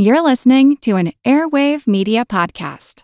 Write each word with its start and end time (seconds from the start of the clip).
You're 0.00 0.20
listening 0.20 0.76
to 0.82 0.94
an 0.94 1.12
Airwave 1.24 1.88
Media 1.88 2.24
Podcast. 2.24 3.02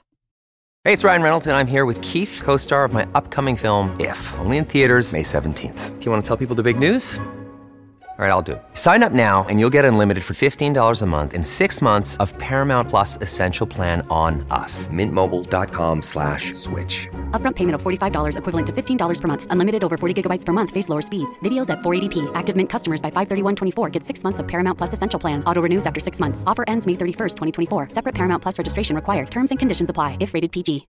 Hey, 0.84 0.92
it's 0.92 1.02
Ryan 1.02 1.22
Reynolds, 1.22 1.48
and 1.48 1.56
I'm 1.56 1.66
here 1.66 1.86
with 1.86 2.00
Keith, 2.02 2.40
co 2.44 2.56
star 2.56 2.84
of 2.84 2.92
my 2.92 3.04
upcoming 3.16 3.56
film, 3.56 3.98
If, 3.98 4.32
only 4.38 4.58
in 4.58 4.64
theaters, 4.64 5.12
May 5.12 5.24
17th. 5.24 5.98
Do 5.98 6.04
you 6.04 6.12
want 6.12 6.22
to 6.22 6.28
tell 6.28 6.36
people 6.36 6.54
the 6.54 6.62
big 6.62 6.78
news? 6.78 7.18
All 8.16 8.24
right, 8.24 8.30
I'll 8.30 8.42
do 8.42 8.52
it. 8.52 8.62
Sign 8.74 9.02
up 9.02 9.10
now 9.10 9.44
and 9.48 9.58
you'll 9.58 9.74
get 9.74 9.84
unlimited 9.84 10.22
for 10.22 10.34
$15 10.34 11.02
a 11.02 11.06
month 11.06 11.34
in 11.34 11.42
six 11.42 11.82
months 11.82 12.16
of 12.18 12.32
Paramount 12.38 12.88
Plus 12.88 13.18
Essential 13.20 13.66
Plan 13.66 14.06
on 14.08 14.46
us. 14.52 14.86
Mintmobile.com 14.86 16.00
slash 16.00 16.54
switch. 16.54 17.08
Upfront 17.32 17.56
payment 17.56 17.74
of 17.74 17.82
$45 17.82 18.38
equivalent 18.38 18.66
to 18.68 18.72
$15 18.72 19.20
per 19.20 19.26
month. 19.26 19.46
Unlimited 19.50 19.82
over 19.82 19.96
40 19.96 20.22
gigabytes 20.22 20.44
per 20.44 20.52
month. 20.52 20.70
Face 20.70 20.88
lower 20.88 21.02
speeds. 21.02 21.40
Videos 21.40 21.70
at 21.70 21.80
480p. 21.80 22.30
Active 22.36 22.54
Mint 22.54 22.70
customers 22.70 23.02
by 23.02 23.10
531.24 23.10 23.90
get 23.90 24.04
six 24.04 24.22
months 24.22 24.38
of 24.38 24.46
Paramount 24.46 24.78
Plus 24.78 24.92
Essential 24.92 25.18
Plan. 25.18 25.42
Auto 25.44 25.60
renews 25.60 25.84
after 25.84 25.98
six 25.98 26.20
months. 26.20 26.44
Offer 26.46 26.64
ends 26.68 26.86
May 26.86 26.94
31st, 26.94 27.36
2024. 27.36 27.90
Separate 27.90 28.14
Paramount 28.14 28.40
Plus 28.40 28.58
registration 28.58 28.94
required. 28.94 29.32
Terms 29.32 29.50
and 29.50 29.58
conditions 29.58 29.90
apply 29.90 30.18
if 30.20 30.34
rated 30.34 30.52
PG. 30.52 30.86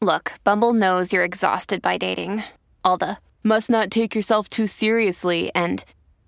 Look, 0.00 0.34
Bumble 0.44 0.74
knows 0.74 1.12
you're 1.12 1.24
exhausted 1.24 1.82
by 1.82 1.98
dating. 1.98 2.44
All 2.84 2.98
the 2.98 3.16
must 3.42 3.68
not 3.68 3.90
take 3.90 4.14
yourself 4.14 4.48
too 4.48 4.68
seriously 4.68 5.50
and 5.56 5.84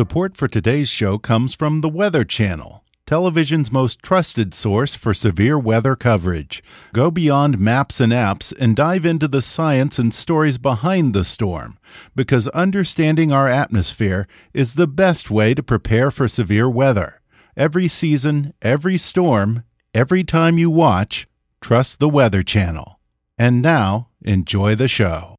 Support 0.00 0.34
for 0.34 0.48
today's 0.48 0.88
show 0.88 1.18
comes 1.18 1.52
from 1.52 1.82
the 1.82 1.88
Weather 1.90 2.24
Channel, 2.24 2.82
television's 3.04 3.70
most 3.70 4.02
trusted 4.02 4.54
source 4.54 4.94
for 4.94 5.12
severe 5.12 5.58
weather 5.58 5.94
coverage. 5.94 6.64
Go 6.94 7.10
beyond 7.10 7.58
maps 7.58 8.00
and 8.00 8.10
apps 8.10 8.50
and 8.58 8.74
dive 8.74 9.04
into 9.04 9.28
the 9.28 9.42
science 9.42 9.98
and 9.98 10.14
stories 10.14 10.56
behind 10.56 11.12
the 11.12 11.22
storm, 11.22 11.78
because 12.16 12.48
understanding 12.48 13.30
our 13.30 13.46
atmosphere 13.46 14.26
is 14.54 14.72
the 14.72 14.86
best 14.86 15.30
way 15.30 15.52
to 15.52 15.62
prepare 15.62 16.10
for 16.10 16.28
severe 16.28 16.70
weather. 16.70 17.20
Every 17.54 17.86
season, 17.86 18.54
every 18.62 18.96
storm, 18.96 19.64
every 19.92 20.24
time 20.24 20.56
you 20.56 20.70
watch, 20.70 21.28
trust 21.60 22.00
the 22.00 22.08
Weather 22.08 22.42
Channel. 22.42 22.98
And 23.36 23.60
now, 23.60 24.08
enjoy 24.22 24.76
the 24.76 24.88
show. 24.88 25.36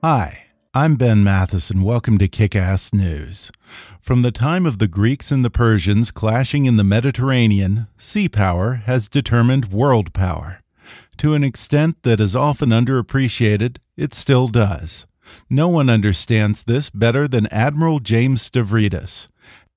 Hi. 0.00 0.45
I'm 0.76 0.96
Ben 0.96 1.24
Mathis, 1.24 1.70
and 1.70 1.82
welcome 1.82 2.18
to 2.18 2.28
Kick 2.28 2.54
Ass 2.54 2.92
News. 2.92 3.50
From 4.02 4.20
the 4.20 4.30
time 4.30 4.66
of 4.66 4.78
the 4.78 4.86
Greeks 4.86 5.32
and 5.32 5.42
the 5.42 5.48
Persians 5.48 6.10
clashing 6.10 6.66
in 6.66 6.76
the 6.76 6.84
Mediterranean, 6.84 7.86
sea 7.96 8.28
power 8.28 8.82
has 8.84 9.08
determined 9.08 9.72
world 9.72 10.12
power. 10.12 10.60
To 11.16 11.32
an 11.32 11.42
extent 11.42 12.02
that 12.02 12.20
is 12.20 12.36
often 12.36 12.68
underappreciated, 12.68 13.78
it 13.96 14.12
still 14.12 14.48
does. 14.48 15.06
No 15.48 15.66
one 15.66 15.88
understands 15.88 16.64
this 16.64 16.90
better 16.90 17.26
than 17.26 17.46
Admiral 17.46 17.98
James 17.98 18.46
Stavridis. 18.46 19.28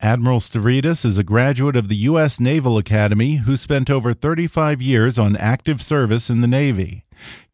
Admiral 0.01 0.41
Stavridis 0.41 1.05
is 1.05 1.17
a 1.17 1.23
graduate 1.23 1.77
of 1.77 1.87
the 1.87 1.95
U.S. 1.95 2.41
Naval 2.41 2.77
Academy 2.77 3.37
who 3.37 3.55
spent 3.55 3.89
over 3.89 4.13
35 4.13 4.81
years 4.81 5.17
on 5.17 5.37
active 5.37 5.81
service 5.81 6.29
in 6.29 6.41
the 6.41 6.47
Navy. 6.47 7.05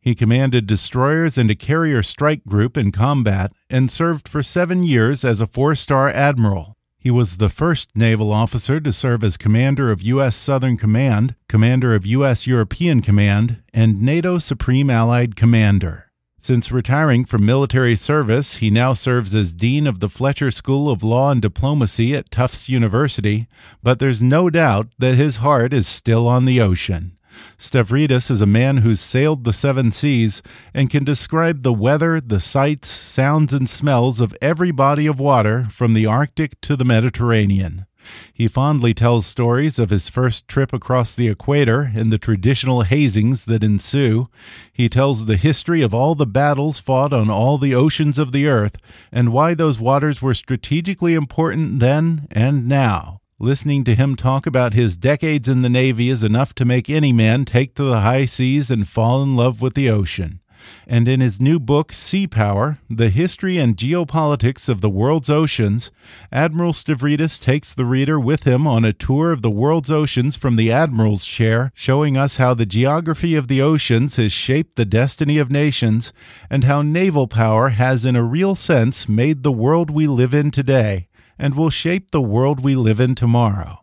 He 0.05 0.13
commanded 0.13 0.67
destroyers 0.67 1.35
and 1.35 1.49
a 1.49 1.55
carrier 1.55 2.03
strike 2.03 2.45
group 2.45 2.77
in 2.77 2.91
combat 2.91 3.51
and 3.71 3.89
served 3.89 4.27
for 4.27 4.43
seven 4.43 4.83
years 4.83 5.25
as 5.25 5.41
a 5.41 5.47
four 5.47 5.73
star 5.73 6.09
admiral. 6.09 6.75
He 6.99 7.09
was 7.09 7.37
the 7.37 7.49
first 7.49 7.89
naval 7.95 8.31
officer 8.31 8.79
to 8.79 8.93
serve 8.93 9.23
as 9.23 9.35
commander 9.35 9.91
of 9.91 10.03
U.S. 10.03 10.35
Southern 10.35 10.77
Command, 10.77 11.33
commander 11.49 11.95
of 11.95 12.05
U.S. 12.05 12.45
European 12.45 13.01
Command, 13.01 13.63
and 13.73 13.99
NATO 13.99 14.37
Supreme 14.37 14.91
Allied 14.91 15.35
Commander. 15.35 16.11
Since 16.39 16.71
retiring 16.71 17.25
from 17.25 17.43
military 17.43 17.95
service, 17.95 18.57
he 18.57 18.69
now 18.69 18.93
serves 18.93 19.33
as 19.33 19.51
Dean 19.51 19.87
of 19.87 20.01
the 20.01 20.09
Fletcher 20.09 20.51
School 20.51 20.91
of 20.91 21.01
Law 21.01 21.31
and 21.31 21.41
Diplomacy 21.41 22.15
at 22.15 22.29
Tufts 22.29 22.69
University, 22.69 23.47
but 23.81 23.97
there's 23.97 24.21
no 24.21 24.51
doubt 24.51 24.89
that 24.99 25.15
his 25.15 25.37
heart 25.37 25.73
is 25.73 25.87
still 25.87 26.27
on 26.27 26.45
the 26.45 26.61
ocean. 26.61 27.17
Stavridis 27.57 28.29
is 28.29 28.41
a 28.41 28.45
man 28.45 28.77
who's 28.77 28.99
sailed 28.99 29.43
the 29.43 29.53
seven 29.53 29.91
seas 29.91 30.41
and 30.73 30.89
can 30.89 31.03
describe 31.03 31.61
the 31.61 31.73
weather, 31.73 32.21
the 32.21 32.39
sights, 32.39 32.89
sounds, 32.89 33.53
and 33.53 33.69
smells 33.69 34.21
of 34.21 34.35
every 34.41 34.71
body 34.71 35.07
of 35.07 35.19
water 35.19 35.67
from 35.71 35.93
the 35.93 36.05
Arctic 36.05 36.59
to 36.61 36.75
the 36.75 36.85
Mediterranean. 36.85 37.85
He 38.33 38.47
fondly 38.47 38.93
tells 38.93 39.25
stories 39.25 39.79
of 39.79 39.89
his 39.89 40.09
first 40.09 40.47
trip 40.47 40.73
across 40.73 41.13
the 41.13 41.27
equator 41.27 41.91
and 41.95 42.11
the 42.11 42.17
traditional 42.17 42.83
hazings 42.83 43.45
that 43.45 43.63
ensue. 43.63 44.27
He 44.71 44.89
tells 44.89 45.25
the 45.25 45.37
history 45.37 45.81
of 45.81 45.93
all 45.93 46.15
the 46.15 46.27
battles 46.27 46.79
fought 46.79 47.13
on 47.13 47.29
all 47.29 47.57
the 47.57 47.75
oceans 47.75 48.19
of 48.19 48.31
the 48.31 48.47
earth 48.47 48.77
and 49.11 49.33
why 49.33 49.53
those 49.53 49.79
waters 49.79 50.21
were 50.21 50.33
strategically 50.33 51.13
important 51.13 51.79
then 51.79 52.27
and 52.31 52.67
now. 52.67 53.21
Listening 53.45 53.83
to 53.83 53.93
him 53.93 54.15
talk 54.15 54.47
about 54.47 54.73
his 54.73 54.97
decades 54.97 55.47
in 55.47 55.61
the 55.61 55.69
Navy 55.69 56.09
is 56.09 56.23
enough 56.23 56.55
to 56.55 56.65
make 56.65 56.89
any 56.89 57.13
man 57.13 57.45
take 57.45 57.75
to 57.75 57.83
the 57.83 57.99
high 57.99 58.25
seas 58.25 58.71
and 58.71 58.89
fall 58.89 59.21
in 59.21 59.35
love 59.35 59.61
with 59.61 59.75
the 59.75 59.87
ocean. 59.87 60.39
And 60.87 61.07
in 61.07 61.19
his 61.19 61.39
new 61.39 61.59
book, 61.59 61.93
Sea 61.93 62.25
Power 62.25 62.79
The 62.89 63.09
History 63.09 63.59
and 63.59 63.77
Geopolitics 63.77 64.67
of 64.67 64.81
the 64.81 64.89
World's 64.89 65.29
Oceans, 65.29 65.91
Admiral 66.31 66.73
Stavridis 66.73 67.39
takes 67.39 67.71
the 67.71 67.85
reader 67.85 68.19
with 68.19 68.47
him 68.47 68.65
on 68.65 68.83
a 68.83 68.93
tour 68.93 69.31
of 69.31 69.43
the 69.43 69.51
world's 69.51 69.91
oceans 69.91 70.35
from 70.35 70.55
the 70.55 70.71
Admiral's 70.71 71.23
chair, 71.23 71.71
showing 71.75 72.17
us 72.17 72.37
how 72.37 72.55
the 72.55 72.65
geography 72.65 73.35
of 73.35 73.47
the 73.47 73.61
oceans 73.61 74.15
has 74.15 74.31
shaped 74.31 74.75
the 74.75 74.85
destiny 74.85 75.37
of 75.37 75.51
nations 75.51 76.11
and 76.49 76.63
how 76.63 76.81
naval 76.81 77.27
power 77.27 77.69
has, 77.69 78.05
in 78.05 78.15
a 78.15 78.23
real 78.23 78.55
sense, 78.55 79.07
made 79.07 79.43
the 79.43 79.51
world 79.51 79.91
we 79.91 80.07
live 80.07 80.33
in 80.33 80.49
today 80.49 81.07
and 81.37 81.55
will 81.55 81.69
shape 81.69 82.11
the 82.11 82.21
world 82.21 82.63
we 82.63 82.75
live 82.75 82.99
in 82.99 83.15
tomorrow. 83.15 83.79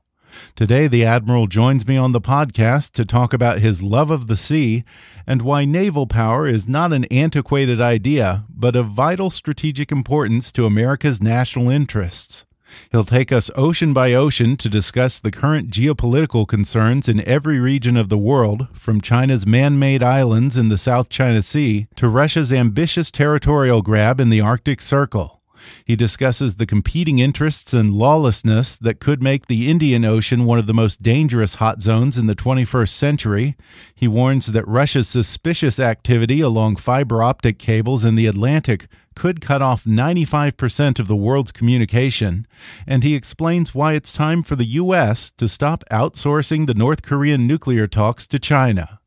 Today, 0.56 0.88
the 0.88 1.04
Admiral 1.04 1.46
joins 1.46 1.86
me 1.86 1.96
on 1.96 2.12
the 2.12 2.20
podcast 2.20 2.92
to 2.92 3.04
talk 3.04 3.32
about 3.32 3.58
his 3.58 3.82
love 3.82 4.10
of 4.10 4.26
the 4.26 4.36
sea 4.36 4.84
and 5.26 5.42
why 5.42 5.64
naval 5.64 6.06
power 6.06 6.46
is 6.46 6.68
not 6.68 6.92
an 6.92 7.04
antiquated 7.06 7.80
idea, 7.80 8.44
but 8.48 8.74
of 8.74 8.86
vital 8.86 9.30
strategic 9.30 9.92
importance 9.92 10.50
to 10.52 10.66
America's 10.66 11.22
national 11.22 11.68
interests. 11.68 12.44
He'll 12.90 13.04
take 13.04 13.30
us 13.30 13.50
ocean 13.54 13.92
by 13.92 14.14
ocean 14.14 14.56
to 14.56 14.68
discuss 14.70 15.20
the 15.20 15.30
current 15.30 15.70
geopolitical 15.70 16.48
concerns 16.48 17.08
in 17.08 17.26
every 17.28 17.60
region 17.60 17.98
of 17.98 18.08
the 18.08 18.16
world, 18.16 18.68
from 18.72 19.02
China's 19.02 19.46
man 19.46 19.78
made 19.78 20.02
islands 20.02 20.56
in 20.56 20.70
the 20.70 20.78
South 20.78 21.10
China 21.10 21.42
Sea 21.42 21.86
to 21.96 22.08
Russia's 22.08 22.52
ambitious 22.52 23.10
territorial 23.10 23.82
grab 23.82 24.20
in 24.20 24.30
the 24.30 24.40
Arctic 24.40 24.80
Circle. 24.80 25.41
He 25.84 25.96
discusses 25.96 26.54
the 26.54 26.66
competing 26.66 27.18
interests 27.18 27.72
and 27.72 27.94
lawlessness 27.94 28.76
that 28.76 29.00
could 29.00 29.22
make 29.22 29.46
the 29.46 29.70
Indian 29.70 30.04
Ocean 30.04 30.44
one 30.44 30.58
of 30.58 30.66
the 30.66 30.74
most 30.74 31.02
dangerous 31.02 31.56
hot 31.56 31.82
zones 31.82 32.16
in 32.16 32.26
the 32.26 32.34
21st 32.34 32.88
century. 32.90 33.56
He 33.94 34.08
warns 34.08 34.46
that 34.46 34.66
Russia's 34.68 35.08
suspicious 35.08 35.78
activity 35.78 36.40
along 36.40 36.76
fiber 36.76 37.22
optic 37.22 37.58
cables 37.58 38.04
in 38.04 38.14
the 38.14 38.26
Atlantic 38.26 38.88
could 39.14 39.40
cut 39.40 39.60
off 39.60 39.84
95% 39.84 40.98
of 40.98 41.06
the 41.06 41.16
world's 41.16 41.52
communication, 41.52 42.46
and 42.86 43.04
he 43.04 43.14
explains 43.14 43.74
why 43.74 43.92
it's 43.92 44.12
time 44.12 44.42
for 44.42 44.56
the 44.56 44.64
U.S. 44.64 45.32
to 45.36 45.48
stop 45.48 45.84
outsourcing 45.90 46.66
the 46.66 46.74
North 46.74 47.02
Korean 47.02 47.46
nuclear 47.46 47.86
talks 47.86 48.26
to 48.28 48.38
China. 48.38 49.01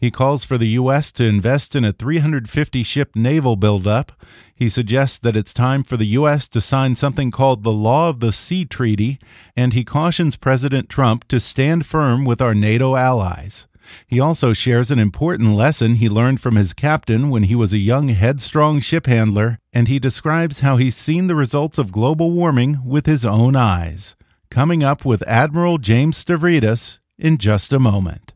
He 0.00 0.12
calls 0.12 0.44
for 0.44 0.56
the 0.56 0.68
U.S. 0.68 1.10
to 1.12 1.24
invest 1.24 1.74
in 1.74 1.84
a 1.84 1.92
350 1.92 2.84
ship 2.84 3.16
naval 3.16 3.56
buildup. 3.56 4.12
He 4.54 4.68
suggests 4.68 5.18
that 5.18 5.36
it's 5.36 5.52
time 5.52 5.82
for 5.82 5.96
the 5.96 6.06
U.S. 6.06 6.46
to 6.48 6.60
sign 6.60 6.94
something 6.94 7.32
called 7.32 7.64
the 7.64 7.72
Law 7.72 8.08
of 8.08 8.20
the 8.20 8.32
Sea 8.32 8.64
Treaty, 8.64 9.18
and 9.56 9.72
he 9.72 9.82
cautions 9.82 10.36
President 10.36 10.88
Trump 10.88 11.26
to 11.28 11.40
stand 11.40 11.84
firm 11.84 12.24
with 12.24 12.40
our 12.40 12.54
NATO 12.54 12.94
allies. 12.94 13.66
He 14.06 14.20
also 14.20 14.52
shares 14.52 14.90
an 14.90 14.98
important 15.00 15.54
lesson 15.54 15.94
he 15.94 16.08
learned 16.08 16.40
from 16.40 16.56
his 16.56 16.72
captain 16.72 17.30
when 17.30 17.44
he 17.44 17.54
was 17.54 17.72
a 17.72 17.78
young, 17.78 18.08
headstrong 18.08 18.80
ship 18.80 19.06
handler, 19.06 19.58
and 19.72 19.88
he 19.88 19.98
describes 19.98 20.60
how 20.60 20.76
he's 20.76 20.96
seen 20.96 21.26
the 21.26 21.34
results 21.34 21.78
of 21.78 21.90
global 21.90 22.30
warming 22.30 22.80
with 22.84 23.06
his 23.06 23.24
own 23.24 23.56
eyes. 23.56 24.14
Coming 24.50 24.84
up 24.84 25.04
with 25.04 25.26
Admiral 25.26 25.78
James 25.78 26.22
Stavridis 26.22 27.00
in 27.18 27.38
just 27.38 27.72
a 27.72 27.78
moment. 27.78 28.34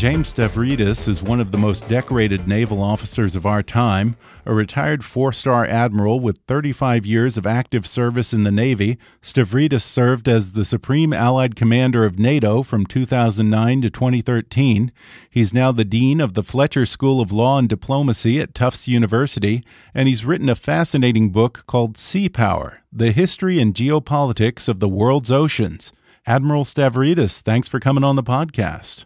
James 0.00 0.32
Stavridis 0.32 1.06
is 1.08 1.22
one 1.22 1.40
of 1.40 1.52
the 1.52 1.58
most 1.58 1.86
decorated 1.86 2.48
naval 2.48 2.82
officers 2.82 3.36
of 3.36 3.44
our 3.44 3.62
time, 3.62 4.16
a 4.46 4.54
retired 4.54 5.04
four 5.04 5.30
star 5.30 5.66
admiral 5.66 6.20
with 6.20 6.40
35 6.48 7.04
years 7.04 7.36
of 7.36 7.46
active 7.46 7.86
service 7.86 8.32
in 8.32 8.42
the 8.42 8.50
Navy. 8.50 8.96
Stavridis 9.20 9.82
served 9.82 10.26
as 10.26 10.52
the 10.52 10.64
Supreme 10.64 11.12
Allied 11.12 11.54
Commander 11.54 12.06
of 12.06 12.18
NATO 12.18 12.62
from 12.62 12.86
2009 12.86 13.82
to 13.82 13.90
2013. 13.90 14.90
He's 15.28 15.52
now 15.52 15.70
the 15.70 15.84
Dean 15.84 16.22
of 16.22 16.32
the 16.32 16.42
Fletcher 16.42 16.86
School 16.86 17.20
of 17.20 17.30
Law 17.30 17.58
and 17.58 17.68
Diplomacy 17.68 18.40
at 18.40 18.54
Tufts 18.54 18.88
University, 18.88 19.62
and 19.92 20.08
he's 20.08 20.24
written 20.24 20.48
a 20.48 20.54
fascinating 20.54 21.28
book 21.28 21.64
called 21.66 21.98
Sea 21.98 22.30
Power 22.30 22.80
The 22.90 23.12
History 23.12 23.60
and 23.60 23.74
Geopolitics 23.74 24.66
of 24.66 24.80
the 24.80 24.88
World's 24.88 25.30
Oceans. 25.30 25.92
Admiral 26.24 26.64
Stavridis, 26.64 27.42
thanks 27.42 27.68
for 27.68 27.78
coming 27.78 28.02
on 28.02 28.16
the 28.16 28.22
podcast. 28.22 29.04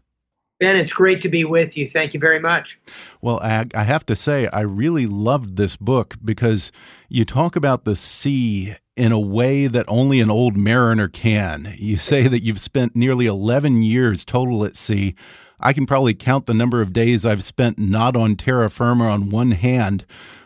Ben, 0.61 0.77
it's 0.77 0.93
great 0.93 1.21
to 1.23 1.29
be 1.29 1.45
with 1.45 1.77
you. 1.77 1.89
Thank 1.89 2.15
you 2.15 2.21
very 2.21 2.39
much. 2.39 2.79
Well, 3.21 3.41
I, 3.41 3.67
I 3.75 3.83
have 3.85 4.07
to 4.07 4.15
say, 4.15 4.47
I 4.49 4.61
really 4.61 5.07
loved 5.07 5.57
this 5.57 5.77
book 5.77 6.15
because 6.25 6.71
you 7.09 7.25
talk 7.25 7.57
about 7.57 7.85
the 7.85 7.97
sea 7.97 8.77
in 8.97 9.11
a 9.11 9.19
way 9.19 9.67
that 9.67 9.85
only 9.89 10.21
an 10.21 10.31
old 10.31 10.57
mariner 10.57 11.09
can. 11.09 11.75
You 11.77 11.97
say 11.97 12.29
that 12.29 12.43
you've 12.43 12.61
spent 12.61 12.95
nearly 12.95 13.27
11 13.27 13.83
years 13.83 14.25
total 14.25 14.65
at 14.65 14.77
sea. 14.77 15.17
I 15.59 15.73
can 15.73 15.87
probably 15.87 16.15
count 16.15 16.47
the 16.47 16.55
number 16.55 16.81
of 16.81 16.93
days 16.93 17.27
I've 17.27 17.43
spent 17.43 17.79
not 17.79 18.17
on 18.17 18.37
terra 18.37 18.71
firma 18.71 19.09
on 19.09 19.31
one 19.31 19.53
hand 19.53 20.05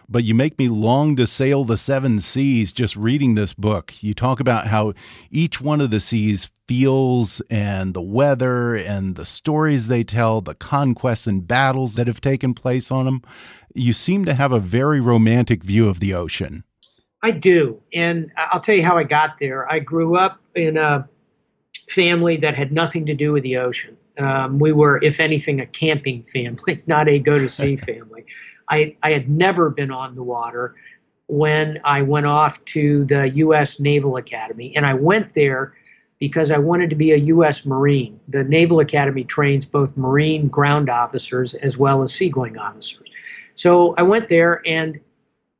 but 0.08 0.24
you 0.24 0.34
make 0.34 0.58
me 0.58 0.68
long 0.68 1.16
to 1.16 1.26
sail 1.26 1.64
the 1.64 1.76
seven 1.76 2.20
seas 2.20 2.72
just 2.72 2.96
reading 2.96 3.34
this 3.34 3.52
book. 3.52 4.02
You 4.02 4.14
talk 4.14 4.40
about 4.40 4.68
how 4.68 4.94
each 5.30 5.60
one 5.60 5.80
of 5.80 5.90
the 5.90 6.00
seas 6.00 6.50
feels 6.66 7.40
and 7.50 7.94
the 7.94 8.02
weather 8.02 8.74
and 8.74 9.16
the 9.16 9.26
stories 9.26 9.88
they 9.88 10.04
tell, 10.04 10.40
the 10.40 10.54
conquests 10.54 11.26
and 11.26 11.46
battles 11.46 11.94
that 11.96 12.06
have 12.06 12.20
taken 12.20 12.54
place 12.54 12.90
on 12.90 13.04
them. 13.04 13.22
You 13.74 13.92
seem 13.92 14.24
to 14.24 14.34
have 14.34 14.52
a 14.52 14.60
very 14.60 15.00
romantic 15.00 15.62
view 15.62 15.88
of 15.88 16.00
the 16.00 16.14
ocean. 16.14 16.64
I 17.22 17.32
do. 17.32 17.82
And 17.92 18.30
I'll 18.36 18.60
tell 18.60 18.74
you 18.74 18.84
how 18.84 18.96
I 18.96 19.04
got 19.04 19.38
there. 19.38 19.70
I 19.70 19.80
grew 19.80 20.16
up 20.16 20.40
in 20.54 20.76
a 20.76 21.08
family 21.90 22.36
that 22.38 22.54
had 22.54 22.72
nothing 22.72 23.06
to 23.06 23.14
do 23.14 23.32
with 23.32 23.42
the 23.42 23.56
ocean. 23.56 23.96
Um, 24.18 24.58
we 24.58 24.72
were, 24.72 25.02
if 25.02 25.20
anything, 25.20 25.60
a 25.60 25.66
camping 25.66 26.22
family, 26.24 26.82
not 26.86 27.08
a 27.08 27.18
go 27.18 27.38
to 27.38 27.48
sea 27.48 27.76
family. 27.88 28.24
I, 28.70 28.96
I 29.02 29.12
had 29.12 29.28
never 29.28 29.70
been 29.70 29.90
on 29.90 30.14
the 30.14 30.22
water 30.22 30.74
when 31.28 31.78
I 31.84 32.02
went 32.02 32.26
off 32.26 32.64
to 32.66 33.04
the 33.04 33.28
U.S. 33.30 33.78
Naval 33.80 34.16
Academy. 34.16 34.74
And 34.74 34.86
I 34.86 34.94
went 34.94 35.34
there 35.34 35.74
because 36.18 36.50
I 36.50 36.58
wanted 36.58 36.90
to 36.90 36.96
be 36.96 37.12
a 37.12 37.16
U.S. 37.16 37.64
Marine. 37.64 38.18
The 38.28 38.44
Naval 38.44 38.80
Academy 38.80 39.24
trains 39.24 39.66
both 39.66 39.96
Marine 39.96 40.48
ground 40.48 40.90
officers 40.90 41.54
as 41.54 41.76
well 41.76 42.02
as 42.02 42.12
seagoing 42.12 42.58
officers. 42.58 43.08
So 43.54 43.94
I 43.96 44.02
went 44.02 44.28
there, 44.28 44.62
and 44.66 44.98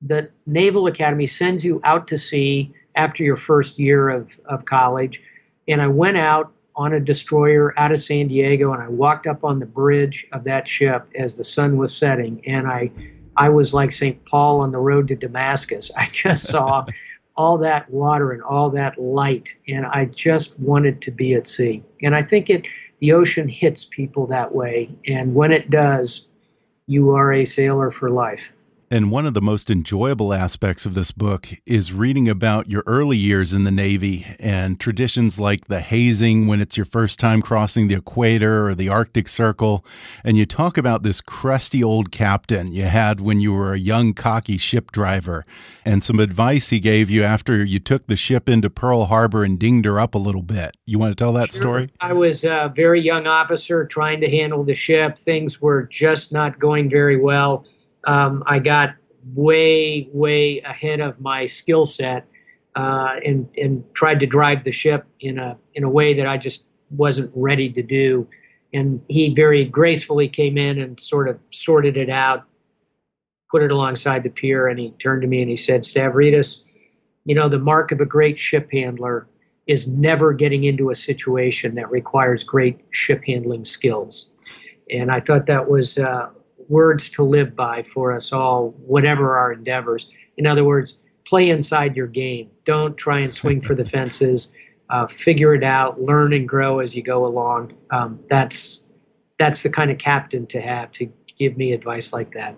the 0.01 0.31
Naval 0.47 0.87
Academy 0.87 1.27
sends 1.27 1.65
you 1.65 1.81
out 1.85 2.09
to 2.09 2.19
sea 2.19 2.73
after 2.95 3.23
your 3.23 3.37
first 3.37 3.79
year 3.79 4.09
of, 4.09 4.39
of 4.47 4.65
college. 4.65 5.21
And 5.69 5.83
I 5.83 5.89
went 5.89 6.17
out 6.17 6.53
on 6.79 6.95
a 6.95 7.01
destroyer 7.01 7.75
out 7.77 7.91
of 7.91 7.99
San 7.99 8.29
Diego, 8.29 8.73
and 8.73 8.81
I 8.81 8.87
walked 8.87 9.27
up 9.27 9.43
on 9.43 9.59
the 9.59 9.67
bridge 9.67 10.29
of 10.33 10.45
that 10.45 10.69
ship 10.69 11.09
as 11.17 11.35
the 11.35 11.43
sun 11.43 11.77
was 11.77 11.95
setting, 11.95 12.41
and 12.47 12.69
I, 12.69 12.93
I 13.37 13.49
was 13.49 13.75
like 13.75 13.91
St. 13.91 14.25
Paul 14.25 14.61
on 14.61 14.71
the 14.71 14.79
road 14.79 15.09
to 15.09 15.17
Damascus. 15.17 15.91
I 15.97 16.09
just 16.13 16.47
saw 16.47 16.87
all 17.37 17.59
that 17.59 17.91
water 17.91 18.31
and 18.31 18.43
all 18.43 18.71
that 18.71 18.97
light, 18.97 19.49
and 19.67 19.87
I 19.87 20.05
just 20.05 20.59
wanted 20.61 21.03
to 21.03 21.11
be 21.11 21.35
at 21.35 21.49
sea. 21.49 21.83
And 22.03 22.15
I 22.15 22.23
think 22.23 22.49
it, 22.49 22.65
the 23.01 23.13
ocean 23.13 23.49
hits 23.49 23.85
people 23.85 24.29
that 24.29 24.55
way, 24.55 24.89
and 25.05 25.35
when 25.35 25.51
it 25.51 25.71
does, 25.71 26.29
you 26.87 27.11
are 27.11 27.33
a 27.33 27.45
sailor 27.45 27.91
for 27.91 28.09
life. 28.09 28.43
And 28.91 29.11
one 29.11 29.27
of 29.27 29.35
the 29.35 29.43
most 29.43 29.69
enjoyable 29.69 30.33
aspects 30.33 30.87
of 30.87 30.95
this 30.95 31.13
book 31.13 31.49
is 31.67 31.93
reading 31.93 32.27
about 32.27 32.71
your 32.71 32.83
early 32.87 33.19
years 33.19 33.53
in 33.53 33.65
the 33.65 33.71
Navy 33.71 34.27
and 34.41 34.81
traditions 34.81 35.39
like 35.39 35.67
the 35.67 35.81
hazing 35.81 36.47
when 36.47 36.63
it's 36.63 36.79
your 36.79 36.87
first 36.87 37.21
time 37.21 37.43
crossing 37.43 37.89
the 37.89 37.97
equator 37.97 38.67
or 38.67 38.75
the 38.75 38.89
Arctic 38.89 39.29
Circle. 39.29 39.85
And 40.25 40.39
you 40.39 40.47
talk 40.47 40.79
about 40.79 41.03
this 41.03 41.21
crusty 41.21 41.85
old 41.85 42.11
captain 42.11 42.73
you 42.73 42.85
had 42.85 43.21
when 43.21 43.43
you 43.43 43.53
were 43.53 43.75
a 43.75 43.79
young, 43.79 44.15
cocky 44.15 44.57
ship 44.57 44.91
driver 44.91 45.45
and 45.85 46.03
some 46.03 46.19
advice 46.19 46.71
he 46.71 46.81
gave 46.81 47.11
you 47.11 47.23
after 47.23 47.63
you 47.63 47.81
took 47.81 48.07
the 48.07 48.17
ship 48.17 48.49
into 48.49 48.71
Pearl 48.71 49.05
Harbor 49.05 49.45
and 49.45 49.59
dinged 49.59 49.85
her 49.85 50.01
up 50.01 50.15
a 50.15 50.19
little 50.19 50.43
bit. 50.43 50.79
You 50.87 50.99
want 50.99 51.11
to 51.17 51.23
tell 51.23 51.35
that 51.35 51.51
sure. 51.51 51.61
story? 51.61 51.91
I 52.01 52.15
was 52.15 52.43
a 52.43 52.73
very 52.75 53.03
young 53.03 53.27
officer 53.27 53.85
trying 53.85 54.23
to 54.23 54.31
handle 54.31 54.65
the 54.65 54.75
ship. 54.75 55.19
Things 55.19 55.61
were 55.61 55.83
just 55.83 56.33
not 56.33 56.59
going 56.59 56.89
very 56.89 57.21
well 57.21 57.67
um, 58.09 58.43
I 58.47 58.59
got 58.59 58.95
way, 59.35 60.09
way 60.13 60.61
ahead 60.63 61.01
of 61.01 61.21
my 61.21 61.45
skill 61.45 61.85
set 61.85 62.27
uh, 62.75 63.17
and 63.25 63.49
and 63.59 63.85
tried 63.93 64.19
to 64.21 64.27
drive 64.27 64.65
the 64.65 64.73
ship 64.73 65.05
in 65.21 65.39
a 65.39 65.59
in 65.75 65.85
a 65.85 65.91
way 65.91 66.15
that 66.15 66.27
I 66.27 66.39
just 66.39 66.67
wasn't 66.91 67.31
ready 67.35 67.71
to 67.71 67.83
do. 67.83 68.27
And 68.73 69.03
he 69.09 69.35
very 69.35 69.65
gracefully 69.65 70.29
came 70.29 70.57
in 70.57 70.79
and 70.79 70.99
sort 71.01 71.29
of 71.29 71.39
sorted 71.51 71.97
it 71.97 72.09
out, 72.09 72.45
put 73.51 73.63
it 73.63 73.71
alongside 73.71 74.23
the 74.23 74.31
pier, 74.31 74.69
and 74.69 74.79
he 74.79 74.91
turned 74.93 75.23
to 75.23 75.29
me 75.29 75.43
and 75.43 75.51
he 75.51 75.57
said, 75.57 75.83
Stavridis, 75.83 76.63
you 77.25 77.35
know, 77.35 77.49
the 77.49 77.59
mark 77.59 77.93
of 77.93 78.01
a 78.01 78.07
great 78.07 78.39
ship 78.39 78.71
handler 78.73 79.29
is 79.67 79.87
never 79.87 80.33
getting 80.33 80.65
into 80.65 80.91
a 80.91 80.97
situation 80.97 81.75
that 81.75 81.91
requires 81.91 82.43
great 82.43 82.81
ship 82.91 83.23
handling 83.27 83.67
skills. 83.67 84.31
And 84.91 85.11
I 85.11 85.21
thought 85.21 85.45
that 85.47 85.69
was 85.69 85.99
uh, 85.99 86.31
words 86.69 87.09
to 87.11 87.23
live 87.23 87.57
by 87.57 87.83
for 87.83 88.13
us 88.13 88.33
all, 88.33 88.71
whatever 88.87 89.37
our 89.39 89.53
endeavors. 89.53 90.09
In 90.37 90.47
other 90.47 90.65
words, 90.65 90.95
play 91.25 91.51
inside 91.51 91.97
your 91.97 92.07
game. 92.07 92.51
Don't 92.65 92.97
try 92.97 93.21
and 93.21 93.35
swing 93.35 93.61
for 93.61 93.75
the 93.75 93.85
fences. 93.97 94.53
Uh, 94.91 95.07
figure 95.07 95.55
it 95.55 95.65
out. 95.65 96.01
Learn 96.01 96.33
and 96.33 96.49
grow 96.49 96.79
as 96.79 96.95
you 96.95 97.03
go 97.03 97.27
along. 97.27 97.77
Um, 97.91 98.21
that's 98.31 98.83
that's 99.39 99.63
the 99.63 99.71
kind 99.71 99.91
of 99.91 99.99
captain 99.99 100.47
to 100.49 100.61
have 100.61 100.91
to 100.93 101.11
give 101.39 101.57
me 101.57 101.73
advice 101.73 102.13
like 102.13 102.33
that. 102.35 102.57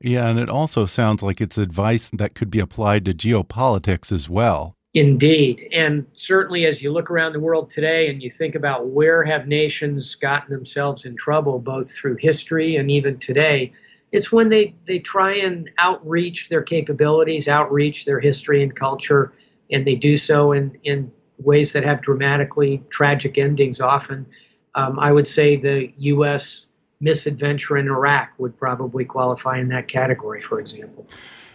Yeah, 0.00 0.28
and 0.28 0.38
it 0.38 0.48
also 0.48 0.86
sounds 0.86 1.22
like 1.22 1.40
it's 1.40 1.58
advice 1.58 2.10
that 2.10 2.34
could 2.34 2.50
be 2.50 2.60
applied 2.60 3.04
to 3.04 3.12
geopolitics 3.12 4.12
as 4.12 4.30
well. 4.30 4.76
Indeed. 4.94 5.68
And 5.72 6.06
certainly 6.14 6.66
as 6.66 6.82
you 6.82 6.92
look 6.92 7.12
around 7.12 7.32
the 7.32 7.40
world 7.40 7.70
today 7.70 8.10
and 8.10 8.20
you 8.20 8.28
think 8.28 8.56
about 8.56 8.88
where 8.88 9.22
have 9.22 9.46
nations 9.46 10.16
gotten 10.16 10.52
themselves 10.52 11.04
in 11.04 11.14
trouble, 11.14 11.60
both 11.60 11.92
through 11.92 12.16
history 12.16 12.74
and 12.74 12.90
even 12.90 13.18
today, 13.18 13.72
it's 14.10 14.32
when 14.32 14.48
they, 14.48 14.74
they 14.88 14.98
try 14.98 15.36
and 15.36 15.70
outreach 15.78 16.48
their 16.48 16.62
capabilities, 16.62 17.46
outreach 17.46 18.04
their 18.04 18.18
history 18.18 18.64
and 18.64 18.74
culture, 18.74 19.32
and 19.70 19.86
they 19.86 19.94
do 19.94 20.16
so 20.16 20.50
in, 20.50 20.76
in 20.82 21.12
ways 21.38 21.72
that 21.72 21.84
have 21.84 22.02
dramatically 22.02 22.82
tragic 22.90 23.38
endings 23.38 23.80
often. 23.80 24.26
Um, 24.74 24.98
I 24.98 25.12
would 25.12 25.28
say 25.28 25.54
the 25.54 25.92
U.S. 25.98 26.66
misadventure 26.98 27.76
in 27.76 27.86
Iraq 27.86 28.30
would 28.38 28.58
probably 28.58 29.04
qualify 29.04 29.58
in 29.58 29.68
that 29.68 29.86
category, 29.86 30.40
for 30.40 30.58
example 30.58 31.06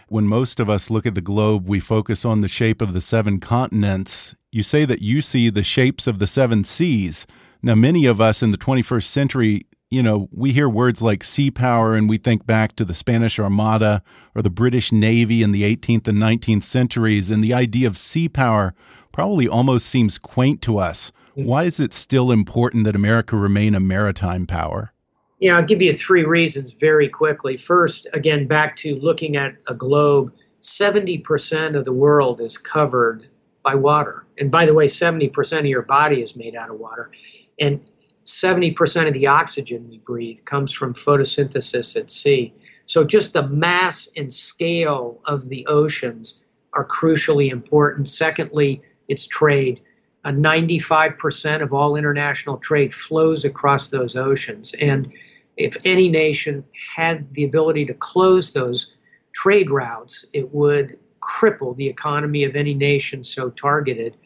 when 0.08 0.26
most 0.26 0.60
of 0.60 0.70
us 0.70 0.90
look 0.90 1.06
at 1.06 1.14
the 1.14 1.20
globe, 1.20 1.68
we 1.68 1.80
focus 1.80 2.24
on 2.24 2.40
the 2.40 2.48
shape 2.48 2.80
of 2.80 2.92
the 2.92 3.00
seven 3.00 3.40
continents. 3.40 4.36
You 4.52 4.62
say 4.62 4.84
that 4.84 5.02
you 5.02 5.20
see 5.20 5.50
the 5.50 5.62
shapes 5.62 6.06
of 6.06 6.18
the 6.18 6.26
seven 6.26 6.64
seas. 6.64 7.26
Now, 7.62 7.74
many 7.74 8.06
of 8.06 8.20
us 8.20 8.42
in 8.42 8.52
the 8.52 8.58
21st 8.58 9.04
century, 9.04 9.62
you 9.90 10.02
know, 10.02 10.28
we 10.30 10.52
hear 10.52 10.68
words 10.68 11.02
like 11.02 11.24
sea 11.24 11.50
power 11.50 11.94
and 11.94 12.08
we 12.08 12.18
think 12.18 12.46
back 12.46 12.76
to 12.76 12.84
the 12.84 12.94
Spanish 12.94 13.38
Armada 13.38 14.02
or 14.34 14.42
the 14.42 14.50
British 14.50 14.92
Navy 14.92 15.42
in 15.42 15.52
the 15.52 15.62
18th 15.62 16.06
and 16.06 16.18
19th 16.18 16.64
centuries, 16.64 17.30
and 17.30 17.42
the 17.42 17.54
idea 17.54 17.86
of 17.86 17.98
sea 17.98 18.28
power 18.28 18.74
probably 19.12 19.48
almost 19.48 19.86
seems 19.86 20.18
quaint 20.18 20.62
to 20.62 20.78
us. 20.78 21.10
Mm. 21.36 21.46
Why 21.46 21.64
is 21.64 21.80
it 21.80 21.92
still 21.92 22.30
important 22.30 22.84
that 22.84 22.94
America 22.94 23.36
remain 23.36 23.74
a 23.74 23.80
maritime 23.80 24.46
power? 24.46 24.92
Know, 25.40 25.56
I'll 25.56 25.64
give 25.64 25.82
you 25.82 25.92
three 25.92 26.24
reasons 26.24 26.72
very 26.72 27.08
quickly. 27.08 27.56
First, 27.56 28.06
again, 28.12 28.46
back 28.46 28.76
to 28.78 28.96
looking 28.96 29.36
at 29.36 29.56
a 29.66 29.74
globe, 29.74 30.32
70% 30.62 31.76
of 31.76 31.84
the 31.84 31.92
world 31.92 32.40
is 32.40 32.56
covered 32.56 33.28
by 33.62 33.74
water. 33.74 34.24
And 34.38 34.50
by 34.50 34.64
the 34.64 34.74
way, 34.74 34.86
70% 34.86 35.58
of 35.58 35.66
your 35.66 35.82
body 35.82 36.22
is 36.22 36.36
made 36.36 36.56
out 36.56 36.70
of 36.70 36.78
water. 36.78 37.10
And 37.58 37.80
70% 38.24 39.08
of 39.08 39.14
the 39.14 39.26
oxygen 39.26 39.88
we 39.88 39.98
breathe 39.98 40.44
comes 40.44 40.72
from 40.72 40.94
photosynthesis 40.94 41.96
at 41.96 42.10
sea. 42.10 42.54
So 42.86 43.04
just 43.04 43.32
the 43.32 43.46
mass 43.46 44.08
and 44.16 44.32
scale 44.32 45.20
of 45.26 45.48
the 45.48 45.66
oceans 45.66 46.42
are 46.72 46.86
crucially 46.86 47.50
important. 47.50 48.08
Secondly, 48.08 48.82
it's 49.08 49.26
trade. 49.26 49.80
Uh, 50.24 50.30
95% 50.30 51.62
of 51.62 51.72
all 51.72 51.96
international 51.96 52.56
trade 52.58 52.92
flows 52.92 53.44
across 53.44 53.88
those 53.88 54.16
oceans. 54.16 54.74
And 54.80 55.12
if 55.56 55.76
any 55.84 56.08
nation 56.08 56.64
had 56.94 57.32
the 57.34 57.44
ability 57.44 57.86
to 57.86 57.94
close 57.94 58.52
those 58.52 58.94
trade 59.32 59.70
routes, 59.70 60.24
it 60.32 60.52
would 60.52 60.98
cripple 61.22 61.76
the 61.76 61.86
economy 61.86 62.44
of 62.44 62.56
any 62.56 62.74
nation 62.74 63.24
so 63.24 63.50
targeted. 63.50 64.16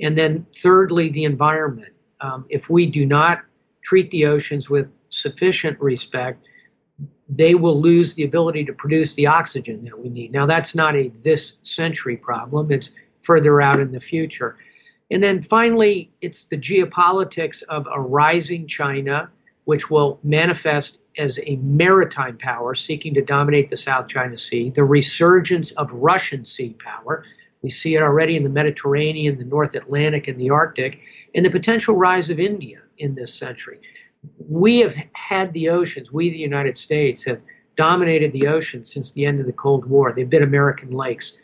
And 0.00 0.16
then, 0.16 0.46
thirdly, 0.56 1.08
the 1.08 1.24
environment. 1.24 1.92
Um, 2.20 2.46
if 2.48 2.68
we 2.68 2.86
do 2.86 3.06
not 3.06 3.42
treat 3.82 4.10
the 4.10 4.26
oceans 4.26 4.68
with 4.68 4.88
sufficient 5.08 5.80
respect, 5.80 6.44
they 7.28 7.54
will 7.54 7.80
lose 7.80 8.14
the 8.14 8.24
ability 8.24 8.64
to 8.64 8.72
produce 8.72 9.14
the 9.14 9.26
oxygen 9.26 9.84
that 9.84 9.98
we 9.98 10.08
need. 10.08 10.32
Now, 10.32 10.46
that's 10.46 10.74
not 10.74 10.96
a 10.96 11.08
this 11.08 11.54
century 11.62 12.16
problem, 12.16 12.72
it's 12.72 12.90
further 13.22 13.60
out 13.60 13.78
in 13.78 13.92
the 13.92 14.00
future. 14.00 14.56
And 15.10 15.22
then 15.22 15.42
finally, 15.42 16.10
it's 16.20 16.44
the 16.44 16.56
geopolitics 16.56 17.62
of 17.64 17.86
a 17.92 18.00
rising 18.00 18.66
China, 18.66 19.30
which 19.68 19.90
will 19.90 20.18
manifest 20.22 20.96
as 21.18 21.38
a 21.40 21.56
maritime 21.56 22.38
power 22.38 22.74
seeking 22.74 23.12
to 23.12 23.20
dominate 23.20 23.68
the 23.68 23.76
South 23.76 24.08
China 24.08 24.38
Sea, 24.38 24.70
the 24.70 24.82
resurgence 24.82 25.72
of 25.72 25.92
Russian 25.92 26.46
sea 26.46 26.74
power. 26.82 27.22
We 27.60 27.68
see 27.68 27.94
it 27.94 28.00
already 28.00 28.34
in 28.34 28.44
the 28.44 28.48
Mediterranean, 28.48 29.36
the 29.36 29.44
North 29.44 29.74
Atlantic, 29.74 30.26
and 30.26 30.40
the 30.40 30.48
Arctic, 30.48 31.00
and 31.34 31.44
the 31.44 31.50
potential 31.50 31.94
rise 31.94 32.30
of 32.30 32.40
India 32.40 32.80
in 32.96 33.14
this 33.14 33.34
century. 33.34 33.78
We 34.38 34.78
have 34.78 34.96
had 35.12 35.52
the 35.52 35.68
oceans, 35.68 36.10
we, 36.10 36.30
the 36.30 36.38
United 36.38 36.78
States, 36.78 37.24
have 37.24 37.42
dominated 37.76 38.32
the 38.32 38.46
oceans 38.46 38.90
since 38.90 39.12
the 39.12 39.26
end 39.26 39.38
of 39.38 39.44
the 39.44 39.52
Cold 39.52 39.84
War. 39.84 40.14
They've 40.14 40.30
been 40.30 40.42
American 40.42 40.92
lakes. 40.92 41.36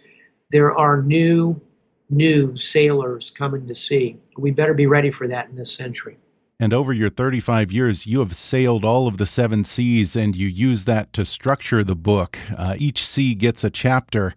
There 0.50 0.74
are 0.74 1.02
new, 1.02 1.60
new 2.08 2.56
sailors 2.56 3.28
coming 3.28 3.66
to 3.66 3.74
sea. 3.74 4.16
We 4.38 4.50
better 4.50 4.72
be 4.72 4.86
ready 4.86 5.10
for 5.10 5.28
that 5.28 5.50
in 5.50 5.56
this 5.56 5.74
century. 5.74 6.16
And 6.60 6.72
over 6.72 6.92
your 6.92 7.10
35 7.10 7.72
years, 7.72 8.06
you 8.06 8.20
have 8.20 8.36
sailed 8.36 8.84
all 8.84 9.08
of 9.08 9.16
the 9.16 9.26
seven 9.26 9.64
seas 9.64 10.14
and 10.14 10.36
you 10.36 10.46
use 10.46 10.84
that 10.84 11.12
to 11.14 11.24
structure 11.24 11.82
the 11.82 11.96
book. 11.96 12.38
Uh, 12.56 12.76
each 12.78 13.04
sea 13.04 13.34
gets 13.34 13.64
a 13.64 13.70
chapter 13.70 14.34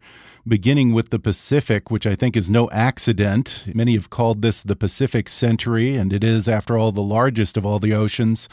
beginning 0.48 0.94
with 0.94 1.10
the 1.10 1.20
Pacific, 1.20 1.92
which 1.92 2.08
I 2.08 2.16
think 2.16 2.36
is 2.38 2.50
no 2.50 2.70
accident. 2.72 3.66
Many 3.74 3.94
have 3.94 4.10
called 4.10 4.42
this 4.42 4.64
the 4.64 4.76
Pacific 4.76 5.30
Century, 5.30 5.96
and 5.96 6.14
it 6.14 6.24
is, 6.24 6.48
after 6.48 6.78
all, 6.78 6.92
the 6.92 7.02
largest 7.02 7.58
of 7.58 7.66
all 7.66 7.80
the 7.80 7.94
oceans. 7.94 8.48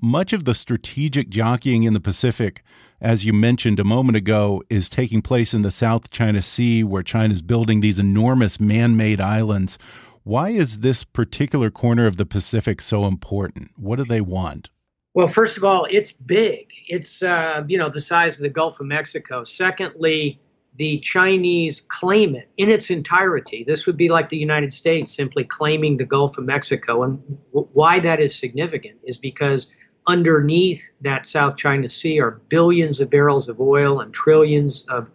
Much 0.00 0.32
of 0.32 0.44
the 0.44 0.54
strategic 0.54 1.28
jockeying 1.28 1.82
in 1.82 1.92
the 1.92 2.00
Pacific, 2.00 2.62
as 3.00 3.24
you 3.24 3.32
mentioned 3.32 3.80
a 3.80 3.84
moment 3.84 4.16
ago, 4.16 4.62
is 4.70 4.88
taking 4.88 5.20
place 5.20 5.52
in 5.52 5.62
the 5.62 5.70
South 5.70 6.10
China 6.10 6.40
Sea, 6.42 6.84
where 6.84 7.02
China 7.02 7.34
is 7.34 7.42
building 7.42 7.80
these 7.80 7.98
enormous 7.98 8.60
man 8.60 8.96
made 8.96 9.20
islands. 9.20 9.78
Why 10.24 10.50
is 10.50 10.80
this 10.80 11.02
particular 11.02 11.70
corner 11.70 12.06
of 12.06 12.16
the 12.16 12.26
Pacific 12.26 12.80
so 12.80 13.06
important? 13.06 13.70
What 13.76 13.96
do 13.96 14.04
they 14.04 14.20
want? 14.20 14.70
Well, 15.14 15.28
first 15.28 15.56
of 15.56 15.64
all, 15.64 15.86
it's 15.90 16.12
big. 16.12 16.70
It's 16.88 17.22
uh, 17.22 17.64
you 17.66 17.76
know 17.76 17.90
the 17.90 18.00
size 18.00 18.36
of 18.36 18.42
the 18.42 18.48
Gulf 18.48 18.80
of 18.80 18.86
Mexico. 18.86 19.44
Secondly, 19.44 20.40
the 20.76 21.00
Chinese 21.00 21.82
claim 21.88 22.34
it 22.34 22.48
in 22.56 22.70
its 22.70 22.88
entirety. 22.88 23.64
This 23.66 23.84
would 23.86 23.96
be 23.96 24.08
like 24.08 24.30
the 24.30 24.38
United 24.38 24.72
States 24.72 25.14
simply 25.14 25.44
claiming 25.44 25.96
the 25.96 26.04
Gulf 26.04 26.38
of 26.38 26.44
Mexico. 26.44 27.02
And 27.02 27.20
w- 27.52 27.68
why 27.72 28.00
that 28.00 28.20
is 28.20 28.34
significant 28.34 28.98
is 29.04 29.18
because 29.18 29.66
underneath 30.06 30.82
that 31.02 31.26
South 31.26 31.56
China 31.56 31.88
Sea 31.88 32.20
are 32.20 32.40
billions 32.48 33.00
of 33.00 33.10
barrels 33.10 33.48
of 33.48 33.60
oil 33.60 34.00
and 34.00 34.14
trillions 34.14 34.86
of 34.88 35.08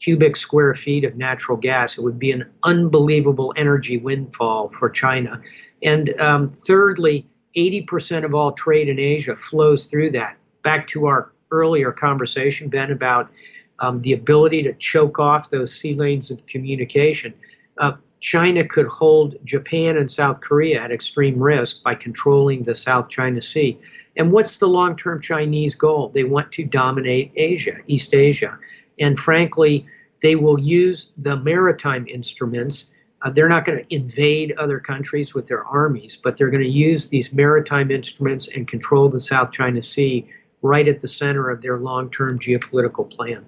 cubic 0.00 0.36
square 0.36 0.74
feet 0.74 1.04
of 1.04 1.16
natural 1.16 1.56
gas. 1.56 1.98
It 1.98 2.02
would 2.02 2.18
be 2.18 2.32
an 2.32 2.48
unbelievable 2.62 3.52
energy 3.56 3.96
windfall 3.96 4.68
for 4.68 4.90
China. 4.90 5.40
And 5.82 6.18
um, 6.20 6.50
thirdly, 6.50 7.26
80% 7.56 8.24
of 8.24 8.34
all 8.34 8.52
trade 8.52 8.88
in 8.88 8.98
Asia 8.98 9.34
flows 9.34 9.86
through 9.86 10.10
that. 10.12 10.36
Back 10.62 10.86
to 10.88 11.06
our 11.06 11.32
earlier 11.50 11.92
conversation, 11.92 12.68
Ben, 12.68 12.90
about 12.90 13.30
um, 13.78 14.02
the 14.02 14.12
ability 14.12 14.62
to 14.62 14.72
choke 14.74 15.18
off 15.18 15.50
those 15.50 15.72
sea 15.72 15.94
lanes 15.94 16.30
of 16.30 16.44
communication. 16.46 17.34
Uh, 17.78 17.92
China 18.20 18.66
could 18.66 18.86
hold 18.86 19.36
Japan 19.44 19.96
and 19.96 20.10
South 20.10 20.40
Korea 20.40 20.82
at 20.82 20.90
extreme 20.90 21.38
risk 21.38 21.82
by 21.82 21.94
controlling 21.94 22.62
the 22.62 22.74
South 22.74 23.08
China 23.08 23.40
Sea. 23.40 23.78
And 24.16 24.32
what's 24.32 24.56
the 24.56 24.68
long 24.68 24.96
term 24.96 25.20
Chinese 25.20 25.74
goal? 25.74 26.08
They 26.08 26.24
want 26.24 26.50
to 26.52 26.64
dominate 26.64 27.32
Asia, 27.36 27.76
East 27.86 28.14
Asia. 28.14 28.58
And 28.98 29.18
frankly, 29.18 29.86
they 30.22 30.36
will 30.36 30.58
use 30.58 31.12
the 31.16 31.36
maritime 31.36 32.06
instruments. 32.08 32.92
Uh, 33.22 33.30
they're 33.30 33.48
not 33.48 33.64
going 33.64 33.84
to 33.84 33.94
invade 33.94 34.52
other 34.58 34.80
countries 34.80 35.34
with 35.34 35.46
their 35.46 35.64
armies, 35.64 36.16
but 36.16 36.36
they're 36.36 36.50
going 36.50 36.62
to 36.62 36.68
use 36.68 37.08
these 37.08 37.32
maritime 37.32 37.90
instruments 37.90 38.48
and 38.48 38.68
control 38.68 39.08
the 39.08 39.20
South 39.20 39.52
China 39.52 39.82
Sea 39.82 40.28
right 40.62 40.88
at 40.88 41.00
the 41.00 41.08
center 41.08 41.50
of 41.50 41.62
their 41.62 41.78
long 41.78 42.10
term 42.10 42.38
geopolitical 42.38 43.10
plan. 43.10 43.44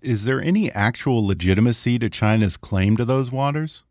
Is 0.00 0.24
there 0.24 0.40
any 0.40 0.70
actual 0.70 1.26
legitimacy 1.26 1.98
to 1.98 2.08
China's 2.08 2.56
claim 2.56 2.96
to 2.96 3.04
those 3.04 3.32
waters? 3.32 3.82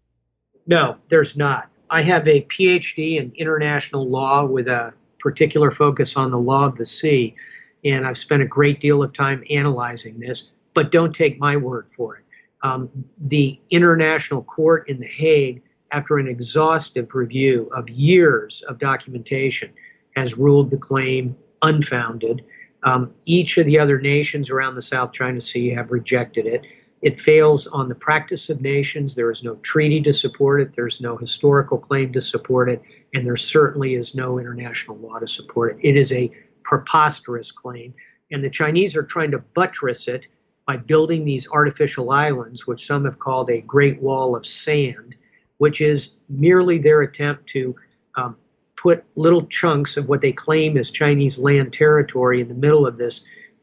No, 0.67 0.97
there's 1.09 1.35
not. 1.35 1.69
I 1.89 2.01
have 2.03 2.27
a 2.27 2.41
PhD 2.43 3.17
in 3.17 3.31
international 3.35 4.09
law 4.09 4.45
with 4.45 4.67
a 4.67 4.93
particular 5.19 5.71
focus 5.71 6.15
on 6.15 6.31
the 6.31 6.39
law 6.39 6.65
of 6.65 6.77
the 6.77 6.85
sea, 6.85 7.35
and 7.83 8.05
I've 8.05 8.17
spent 8.17 8.41
a 8.41 8.47
great 8.47 8.79
deal 8.79 9.03
of 9.03 9.13
time 9.13 9.43
analyzing 9.49 10.19
this, 10.19 10.49
but 10.75 10.91
don't 10.91 11.15
take 11.15 11.39
my 11.39 11.57
word 11.57 11.89
for 11.95 12.17
it. 12.17 12.23
Um, 12.61 12.89
the 13.19 13.59
International 13.71 14.43
Court 14.43 14.87
in 14.87 14.99
The 14.99 15.07
Hague, 15.07 15.63
after 15.91 16.17
an 16.17 16.27
exhaustive 16.27 17.15
review 17.15 17.69
of 17.75 17.89
years 17.89 18.63
of 18.67 18.77
documentation, 18.77 19.71
has 20.15 20.37
ruled 20.37 20.69
the 20.69 20.77
claim 20.77 21.35
unfounded 21.63 22.43
um, 22.85 23.11
each 23.25 23.57
of 23.57 23.65
the 23.65 23.79
other 23.79 23.99
nations 23.99 24.49
around 24.49 24.75
the 24.75 24.81
South 24.81 25.11
China 25.11 25.41
Sea 25.41 25.69
have 25.71 25.91
rejected 25.91 26.45
it. 26.45 26.65
It 27.01 27.19
fails 27.19 27.67
on 27.67 27.89
the 27.89 27.95
practice 27.95 28.49
of 28.49 28.61
nations. 28.61 29.15
There 29.15 29.31
is 29.31 29.43
no 29.43 29.55
treaty 29.57 30.01
to 30.03 30.13
support 30.13 30.61
it. 30.61 30.73
There's 30.75 31.01
no 31.01 31.17
historical 31.17 31.79
claim 31.79 32.13
to 32.13 32.21
support 32.21 32.69
it. 32.69 32.81
And 33.13 33.25
there 33.25 33.37
certainly 33.37 33.95
is 33.95 34.15
no 34.15 34.39
international 34.39 34.97
law 34.97 35.19
to 35.19 35.27
support 35.27 35.75
it. 35.75 35.87
It 35.87 35.97
is 35.97 36.11
a 36.11 36.31
preposterous 36.63 37.51
claim. 37.51 37.93
And 38.31 38.43
the 38.43 38.49
Chinese 38.49 38.95
are 38.95 39.03
trying 39.03 39.31
to 39.31 39.39
buttress 39.39 40.07
it 40.07 40.27
by 40.65 40.77
building 40.77 41.23
these 41.23 41.47
artificial 41.49 42.11
islands, 42.11 42.65
which 42.65 42.85
some 42.85 43.05
have 43.05 43.19
called 43.19 43.49
a 43.49 43.61
Great 43.61 44.01
Wall 44.01 44.35
of 44.35 44.45
Sand, 44.45 45.15
which 45.57 45.79
is 45.81 46.15
merely 46.27 46.77
their 46.77 47.01
attempt 47.01 47.47
to 47.47 47.75
um, 48.15 48.35
put 48.75 49.03
little 49.15 49.45
chunks 49.47 49.97
of 49.97 50.09
what 50.09 50.21
they 50.21 50.31
claim 50.31 50.77
is 50.77 50.89
Chinese 50.89 51.37
land 51.37 51.73
territory 51.73 52.41
in 52.41 52.47
the 52.47 52.55
middle 52.55 52.85
of 52.85 52.97
this 52.97 53.21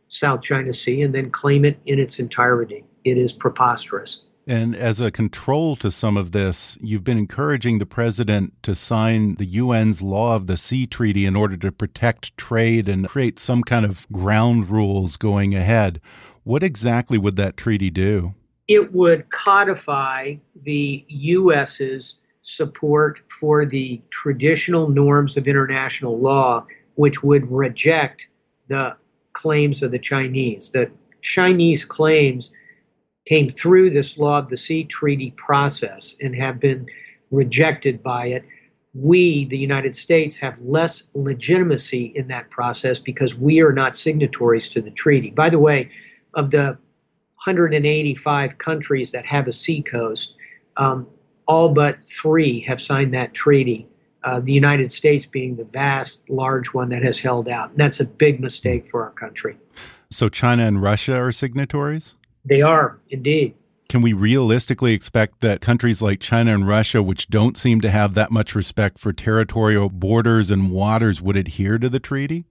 South 0.09 0.43
China 0.43 0.73
Sea 0.73 1.03
and 1.03 1.15
then 1.15 1.31
claim 1.31 1.65
it 1.65 1.79
in 1.87 1.99
its 1.99 2.19
entirety. 2.19 2.85
It 3.05 3.19
is 3.19 3.33
preposterous. 3.33 4.25
And 4.47 4.75
as 4.75 5.01
a 5.01 5.13
control 5.13 5.77
to 5.77 5.91
some 5.91 6.17
of 6.17 6.33
this, 6.33 6.77
you've 6.81 7.05
been 7.05 7.19
encouraging 7.19 7.79
the 7.79 7.87
president 7.87 8.61
to 8.65 8.75
sign 8.75 9.37
the 9.37 9.59
UN's 9.59 10.03
Law 10.03 10.35
of 10.35 10.49
the 10.49 10.57
Sea 10.57 10.87
Treaty 10.87 11.25
in 11.25 11.37
order 11.37 11.57
to 11.59 11.71
protect 11.71 12.37
trade 12.37 12.89
and 12.89 13.09
create 13.09 13.39
some 13.39 13.63
kind 13.63 13.87
of 13.87 14.09
ground 14.11 14.69
rules 14.69 15.17
going 15.17 15.55
ahead. 15.55 16.01
What 16.45 16.63
exactly 16.63 17.19
would 17.19 17.37
that 17.37 17.57
treaty 17.57 17.91
do? 17.91 18.35
It 18.69 18.93
would 18.93 19.31
codify 19.31 20.37
the 20.55 21.05
U.S.'s 21.09 22.21
support 22.43 23.21
for 23.41 23.65
the 23.65 24.01
traditional 24.11 24.89
norms 24.89 25.37
of 25.37 25.47
international 25.47 26.19
law, 26.19 26.67
which 26.95 27.23
would 27.23 27.51
reject 27.51 28.27
the 28.69 28.97
claims 29.33 29.83
of 29.83 29.93
the 29.93 29.99
Chinese. 29.99 30.71
The 30.71 30.91
Chinese 31.23 31.85
claims 31.85 32.51
came 33.27 33.51
through 33.51 33.91
this 33.91 34.19
Law 34.19 34.39
of 34.39 34.49
the 34.49 34.57
Sea 34.57 34.85
Treaty 34.85 35.31
process 35.33 36.17
and 36.21 36.35
have 36.35 36.59
been 36.59 36.87
rejected 37.31 38.03
by 38.03 38.27
it. 38.27 38.45
We, 38.95 39.47
the 39.47 39.59
United 39.59 39.95
States, 39.95 40.37
have 40.37 40.61
less 40.61 41.05
legitimacy 41.15 42.13
in 42.17 42.29
that 42.29 42.51
process 42.51 42.99
because 42.99 43.35
we 43.35 43.61
are 43.61 43.73
not 43.73 43.97
signatories 43.97 44.69
to 44.71 44.83
the 44.83 44.91
treaty. 44.91 45.31
By 45.31 45.49
the 45.49 45.59
way, 45.59 45.91
of 46.35 46.51
the 46.51 46.79
185 47.45 48.59
countries 48.59 49.11
that 49.11 49.27
have 49.27 49.49
a 49.49 49.53
sea 49.53 49.83
coast, 49.83 50.35
um, 50.77 51.07
all 51.47 51.69
but 51.71 51.99
three 52.05 52.61
have 52.61 52.81
signed 52.81 53.13
that 53.15 53.35
treaty. 53.35 53.89
Uh, 54.25 54.39
the 54.39 54.53
United 54.53 54.93
States 54.93 55.27
being 55.27 55.57
the 55.57 55.65
vast, 55.65 56.21
large 56.29 56.69
one 56.69 56.89
that 56.91 57.03
has 57.03 57.19
held 57.19 57.49
out. 57.49 57.71
And 57.71 57.79
that's 57.79 57.99
a 57.99 58.05
big 58.05 58.41
mistake 58.41 58.89
for 58.89 59.03
our 59.03 59.11
country. 59.11 59.57
So, 60.11 60.29
China 60.29 60.65
and 60.65 60.81
Russia 60.81 61.17
are 61.17 61.33
signatories? 61.33 62.15
They 62.45 62.63
are, 62.63 63.01
indeed. 63.11 63.55
Can 63.89 64.01
we 64.01 64.13
realistically 64.13 64.95
expect 64.95 65.41
that 65.41 65.61
countries 65.61 66.01
like 66.01 66.21
China 66.21 66.55
and 66.55 66.67
Russia, 66.67 67.03
which 67.03 67.29
don't 67.29 67.59
seem 67.59 67.81
to 67.81 67.91
have 67.91 68.15
that 68.15 68.31
much 68.31 68.55
respect 68.55 68.99
for 68.99 69.13
territorial 69.13 69.91
borders 69.91 70.51
and 70.51 70.71
waters, 70.71 71.21
would 71.21 71.37
adhere 71.37 71.79
to 71.79 71.89
the 71.89 72.01
treaty? 72.01 72.45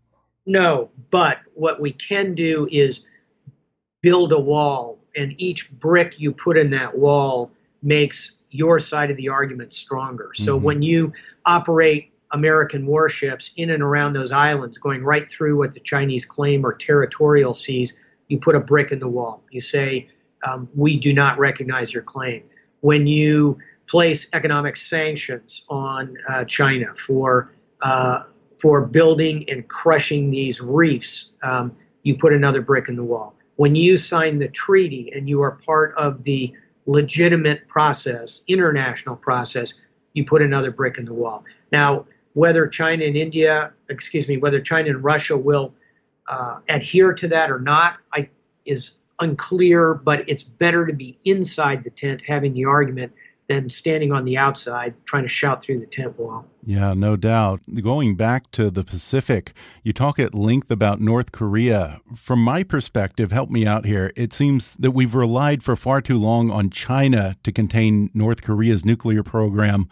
No, 0.46 0.92
but 1.10 1.38
what 1.54 1.80
we 1.80 1.94
can 1.94 2.36
do 2.36 2.68
is 2.72 3.06
build 4.02 4.32
a 4.32 4.40
wall, 4.40 5.00
and 5.16 5.34
each 5.40 5.72
brick 5.72 6.20
you 6.20 6.32
put 6.32 6.58
in 6.58 6.70
that 6.72 6.98
wall 6.98 7.52
makes 7.84 8.34
your 8.50 8.80
side 8.80 9.10
of 9.10 9.18
the 9.18 9.30
argument 9.30 9.74
stronger. 9.74 10.32
So 10.34 10.56
mm-hmm. 10.56 10.66
when 10.66 10.82
you 10.82 11.14
operate 11.46 12.12
American 12.32 12.86
warships 12.86 13.52
in 13.58 13.72
and 13.72 13.84
around 13.84 14.14
those 14.14 14.32
islands, 14.32 14.78
going 14.78 15.04
right 15.04 15.30
through 15.30 15.58
what 15.58 15.74
the 15.74 15.80
Chinese 15.80 16.26
claim 16.26 16.66
are 16.66 16.74
territorial 16.74 17.54
seas, 17.54 17.94
you 18.28 18.40
put 18.40 18.56
a 18.56 18.60
brick 18.60 18.92
in 18.92 19.00
the 19.00 19.08
wall. 19.08 19.44
You 19.52 19.62
say, 19.62 20.10
um, 20.48 20.70
We 20.76 20.98
do 20.98 21.14
not 21.14 21.38
recognize 21.38 21.94
your 21.94 22.04
claim. 22.04 22.44
When 22.82 23.06
you 23.06 23.58
place 23.88 24.28
economic 24.34 24.78
sanctions 24.78 25.64
on 25.70 26.18
uh, 26.30 26.46
China 26.46 26.96
for 26.96 27.54
uh, 27.82 28.24
for 28.58 28.86
building 28.86 29.44
and 29.50 29.68
crushing 29.68 30.30
these 30.30 30.62
reefs, 30.62 31.32
um, 31.42 31.76
you 32.04 32.16
put 32.16 32.32
another 32.32 32.62
brick 32.62 32.90
in 32.90 32.96
the 32.96 33.04
wall. 33.04 33.36
When 33.62 33.76
you 33.76 33.96
sign 33.96 34.40
the 34.40 34.48
treaty 34.48 35.12
and 35.14 35.30
you 35.30 35.40
are 35.44 35.52
part 35.52 35.94
of 35.96 36.24
the 36.24 36.52
legitimate 36.88 37.68
process, 37.68 38.42
international 38.48 39.16
process, 39.16 39.76
you 40.14 40.26
put 40.26 40.42
another 40.42 40.72
brick 40.72 40.98
in 40.98 41.06
the 41.06 41.14
wall. 41.14 41.46
Now, 41.72 42.08
whether 42.34 42.66
China 42.66 43.06
and 43.06 43.16
India, 43.16 43.72
excuse 43.88 44.28
me, 44.28 44.38
whether 44.38 44.60
China 44.60 44.90
and 44.90 45.04
Russia 45.04 45.38
will 45.38 45.76
uh, 46.28 46.62
adhere 46.70 47.14
to 47.14 47.28
that 47.28 47.52
or 47.52 47.60
not, 47.60 47.98
I, 48.16 48.30
is 48.66 48.94
unclear. 49.20 49.94
But 49.94 50.28
it's 50.28 50.42
better 50.44 50.88
to 50.88 50.94
be 50.94 51.20
inside 51.26 51.84
the 51.84 51.92
tent 51.92 52.24
having 52.28 52.56
the 52.56 52.66
argument 52.66 53.14
than 53.52 53.70
standing 53.70 54.14
on 54.14 54.24
the 54.24 54.38
outside 54.38 54.94
trying 55.06 55.24
to 55.24 55.30
shout 55.30 55.62
through 55.62 55.80
the 55.80 55.86
tent 55.86 56.18
wall. 56.18 56.46
Yeah, 56.66 56.94
no 56.94 57.18
doubt. 57.18 57.62
Going 57.82 58.16
back 58.16 58.50
to 58.52 58.70
the 58.72 58.84
Pacific, 58.84 59.54
you 59.84 59.92
talk 59.92 60.20
at 60.20 60.34
length 60.34 60.72
about 60.72 61.02
North 61.02 61.32
Korea. 61.32 62.00
From 62.16 62.42
my 62.42 62.64
perspective, 62.64 63.32
help 63.32 63.50
me 63.50 63.66
out 63.68 63.86
here. 63.86 64.14
It 64.16 64.32
seems 64.32 64.76
that 64.76 64.92
we've 64.92 65.14
relied 65.14 65.64
for 65.64 65.76
far 65.76 66.02
too 66.02 66.18
long 66.18 66.50
on 66.50 66.70
China 66.70 67.36
to 67.44 67.52
contain 67.52 68.10
North 68.14 68.42
Korea's 68.42 68.86
nuclear 68.86 69.24
program. 69.24 69.90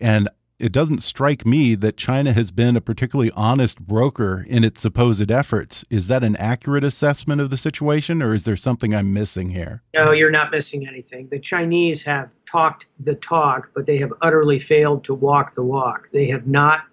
And 0.00 0.28
it 0.62 0.70
doesn't 0.70 1.02
strike 1.02 1.44
me 1.44 1.74
that 1.74 1.96
China 1.96 2.32
has 2.32 2.52
been 2.52 2.76
a 2.76 2.80
particularly 2.80 3.32
honest 3.34 3.80
broker 3.80 4.46
in 4.48 4.62
its 4.62 4.80
supposed 4.80 5.28
efforts. 5.28 5.84
Is 5.90 6.06
that 6.06 6.22
an 6.22 6.36
accurate 6.36 6.84
assessment 6.84 7.40
of 7.40 7.50
the 7.50 7.56
situation, 7.56 8.22
or 8.22 8.32
is 8.32 8.44
there 8.44 8.54
something 8.54 8.94
I'm 8.94 9.12
missing 9.12 9.50
here? 9.50 9.82
No, 9.92 10.12
you're 10.12 10.30
not 10.30 10.52
missing 10.52 10.86
anything. 10.86 11.28
The 11.30 11.40
Chinese 11.40 12.02
have 12.02 12.30
talked 12.46 12.86
the 13.00 13.16
talk, 13.16 13.70
but 13.74 13.86
they 13.86 13.98
have 13.98 14.12
utterly 14.22 14.60
failed 14.60 15.02
to 15.04 15.14
walk 15.14 15.54
the 15.54 15.64
walk. 15.64 16.10
They 16.10 16.28
have 16.28 16.46
not 16.46 16.84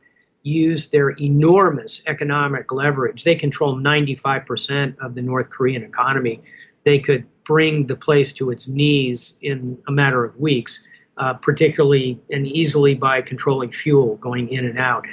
used 0.42 0.92
their 0.92 1.12
enormous 1.12 2.02
economic 2.08 2.72
leverage. 2.72 3.24
They 3.24 3.36
control 3.36 3.78
95% 3.78 4.98
of 4.98 5.14
the 5.14 5.22
North 5.22 5.52
Korean 5.52 5.84
economy. 5.84 6.42
They 6.86 6.98
could 6.98 7.28
bring 7.44 7.86
the 7.86 7.96
place 7.96 8.34
to 8.34 8.50
its 8.50 8.68
knees 8.68 9.38
in 9.44 9.78
a 9.88 9.92
matter 9.92 10.26
of 10.26 10.36
weeks 10.38 10.80
uh, 11.20 11.34
particularly 11.34 12.20
and 12.32 12.48
easily 12.48 12.96
by 12.96 13.22
controlling 13.22 13.72
fuel 13.72 14.16
going 14.18 14.50
in 14.50 14.66
and 14.66 14.80
out. 14.80 15.06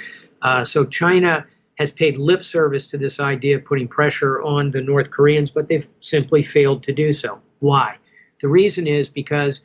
Uh, 0.42 0.64
so 0.64 0.84
China 0.86 1.44
has 1.78 1.90
paid 1.90 2.16
lip 2.16 2.42
service 2.42 2.86
to 2.86 2.96
this 2.96 3.20
idea 3.20 3.56
of 3.56 3.64
putting 3.64 3.88
pressure 3.88 4.40
on 4.42 4.70
the 4.70 4.80
North 4.80 5.10
Koreans, 5.10 5.50
but 5.50 5.68
they've 5.68 5.86
simply 6.00 6.42
failed 6.42 6.82
to 6.84 6.92
do 6.92 7.12
so. 7.12 7.40
Why? 7.58 7.96
The 8.40 8.48
reason 8.48 8.86
is 8.86 9.08
because 9.08 9.62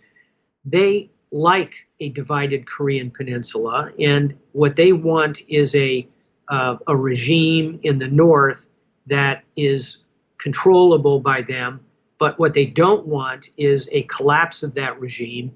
they 0.65 1.09
like 1.31 1.73
a 1.99 2.09
divided 2.09 2.67
Korean 2.67 3.11
peninsula, 3.11 3.91
and 3.99 4.37
what 4.51 4.75
they 4.75 4.91
want 4.91 5.39
is 5.47 5.73
a 5.75 6.07
uh, 6.49 6.75
a 6.87 6.95
regime 6.95 7.79
in 7.83 7.97
the 7.97 8.07
north 8.07 8.67
that 9.07 9.43
is 9.55 9.99
controllable 10.37 11.19
by 11.19 11.41
them. 11.41 11.79
But 12.19 12.37
what 12.37 12.53
they 12.53 12.65
don't 12.65 13.07
want 13.07 13.47
is 13.55 13.87
a 13.91 14.03
collapse 14.03 14.61
of 14.61 14.73
that 14.73 14.99
regime 14.99 15.55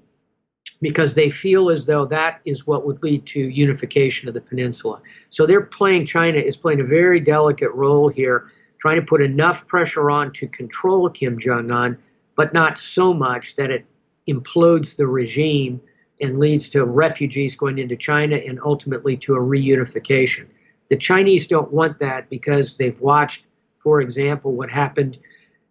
because 0.80 1.14
they 1.14 1.30
feel 1.30 1.70
as 1.70 1.86
though 1.86 2.04
that 2.04 2.40
is 2.44 2.66
what 2.66 2.86
would 2.86 3.02
lead 3.02 3.24
to 3.26 3.40
unification 3.40 4.28
of 4.28 4.34
the 4.34 4.40
peninsula. 4.40 5.00
So 5.30 5.46
they're 5.46 5.62
playing, 5.62 6.06
China 6.06 6.38
is 6.38 6.56
playing 6.56 6.80
a 6.80 6.84
very 6.84 7.20
delicate 7.20 7.72
role 7.72 8.08
here, 8.08 8.50
trying 8.78 9.00
to 9.00 9.06
put 9.06 9.22
enough 9.22 9.66
pressure 9.66 10.10
on 10.10 10.32
to 10.34 10.46
control 10.48 11.08
Kim 11.08 11.38
Jong 11.38 11.70
un, 11.70 11.98
but 12.36 12.52
not 12.52 12.78
so 12.78 13.14
much 13.14 13.56
that 13.56 13.70
it 13.70 13.86
implodes 14.28 14.96
the 14.96 15.06
regime 15.06 15.80
and 16.20 16.38
leads 16.38 16.68
to 16.70 16.84
refugees 16.84 17.56
going 17.56 17.78
into 17.78 17.96
China 17.96 18.36
and 18.36 18.60
ultimately 18.64 19.16
to 19.16 19.34
a 19.34 19.40
reunification. 19.40 20.46
The 20.88 20.96
Chinese 20.96 21.46
don't 21.46 21.72
want 21.72 21.98
that 21.98 22.28
because 22.30 22.76
they've 22.76 23.00
watched, 23.00 23.44
for 23.78 24.00
example, 24.00 24.52
what 24.52 24.70
happened 24.70 25.18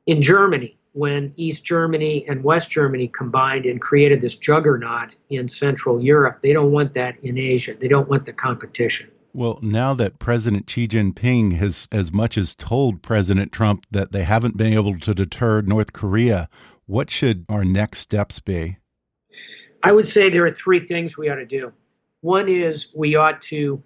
in 0.08 0.22
Germany 0.22 0.78
when 0.96 1.34
East 1.36 1.66
Germany 1.66 2.26
and 2.30 2.42
West 2.42 2.72
Germany 2.72 3.10
combined 3.10 3.66
and 3.66 3.82
created 3.82 4.22
this 4.22 4.36
juggernaut 4.36 5.14
in 5.30 5.50
Central 5.50 6.02
Europe. 6.02 6.40
They 6.42 6.54
don't 6.54 6.72
want 6.72 6.94
that 6.94 7.20
in 7.22 7.38
Asia. 7.38 7.76
They 7.76 7.90
don't 7.90 8.08
want 8.08 8.26
the 8.26 8.32
competition. 8.32 9.12
Well, 9.34 9.60
now 9.62 9.94
that 9.96 10.20
President 10.20 10.70
Xi 10.70 10.88
Jinping 10.88 11.58
has 11.58 11.90
as 11.92 12.14
much 12.14 12.38
as 12.38 12.56
told 12.56 13.02
President 13.02 13.52
Trump 13.52 13.86
that 13.92 14.14
they 14.14 14.24
haven't 14.24 14.56
been 14.56 14.72
able 14.72 14.98
to 15.00 15.14
deter 15.14 15.60
North 15.62 15.92
Korea, 15.92 16.48
what 16.86 17.12
should 17.12 17.46
our 17.50 17.66
next 17.66 18.00
steps 18.00 18.40
be? 18.40 18.78
I 19.84 19.92
would 19.92 20.08
say 20.08 20.30
there 20.30 20.46
are 20.46 20.52
three 20.52 20.80
things 20.80 21.18
we 21.18 21.28
ought 21.28 21.36
to 21.36 21.46
do. 21.46 21.74
One 22.22 22.48
is 22.48 22.88
we 22.96 23.18
ought 23.18 23.42
to 23.44 23.84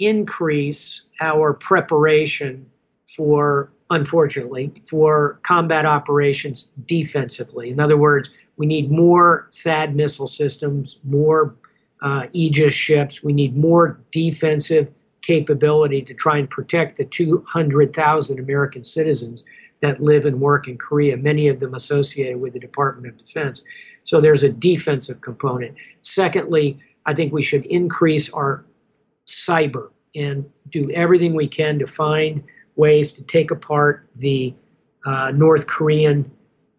increase 0.00 1.02
our 1.20 1.52
preparation 1.54 2.68
for 3.16 3.70
unfortunately, 3.90 4.72
for 4.86 5.40
combat 5.42 5.86
operations 5.86 6.70
defensively. 6.86 7.70
In 7.70 7.80
other 7.80 7.96
words, 7.96 8.30
we 8.56 8.66
need 8.66 8.90
more 8.90 9.48
THAAD 9.52 9.94
missile 9.94 10.26
systems, 10.26 10.98
more 11.04 11.54
uh, 12.02 12.26
Aegis 12.32 12.74
ships. 12.74 13.22
We 13.22 13.32
need 13.32 13.56
more 13.56 14.00
defensive 14.10 14.90
capability 15.22 16.02
to 16.02 16.14
try 16.14 16.38
and 16.38 16.48
protect 16.48 16.96
the 16.96 17.04
200,000 17.04 18.38
American 18.38 18.84
citizens 18.84 19.44
that 19.80 20.02
live 20.02 20.26
and 20.26 20.40
work 20.40 20.66
in 20.66 20.76
Korea, 20.76 21.16
many 21.16 21.48
of 21.48 21.60
them 21.60 21.74
associated 21.74 22.40
with 22.40 22.52
the 22.52 22.58
Department 22.58 23.14
of 23.14 23.24
Defense. 23.24 23.62
So 24.04 24.20
there's 24.20 24.42
a 24.42 24.48
defensive 24.48 25.20
component. 25.20 25.76
Secondly, 26.02 26.78
I 27.06 27.14
think 27.14 27.32
we 27.32 27.42
should 27.42 27.64
increase 27.66 28.28
our 28.30 28.64
cyber 29.26 29.90
and 30.14 30.50
do 30.70 30.90
everything 30.90 31.34
we 31.34 31.46
can 31.46 31.78
to 31.78 31.86
find 31.86 32.42
ways 32.78 33.12
to 33.12 33.22
take 33.22 33.50
apart 33.50 34.08
the 34.14 34.54
uh, 35.04 35.32
North 35.32 35.66
Korean 35.66 36.30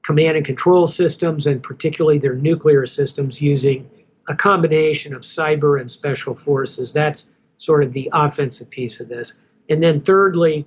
command 0.04 0.38
and 0.38 0.46
control 0.46 0.88
systems, 0.88 1.46
and 1.46 1.62
particularly 1.62 2.18
their 2.18 2.34
nuclear 2.34 2.88
systems, 2.88 3.42
using 3.42 3.88
a 4.28 4.36
combination 4.36 5.14
of 5.14 5.22
cyber 5.22 5.80
and 5.80 5.92
special 5.92 6.34
forces. 6.34 6.94
That's 6.94 7.30
sort 7.58 7.84
of 7.84 7.94
the 7.94 8.10
offensive 8.14 8.70
piece 8.70 9.00
of 9.00 9.10
this. 9.10 9.34
And 9.70 9.84
then, 9.84 10.02
thirdly, 10.02 10.66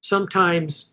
sometimes 0.00 0.90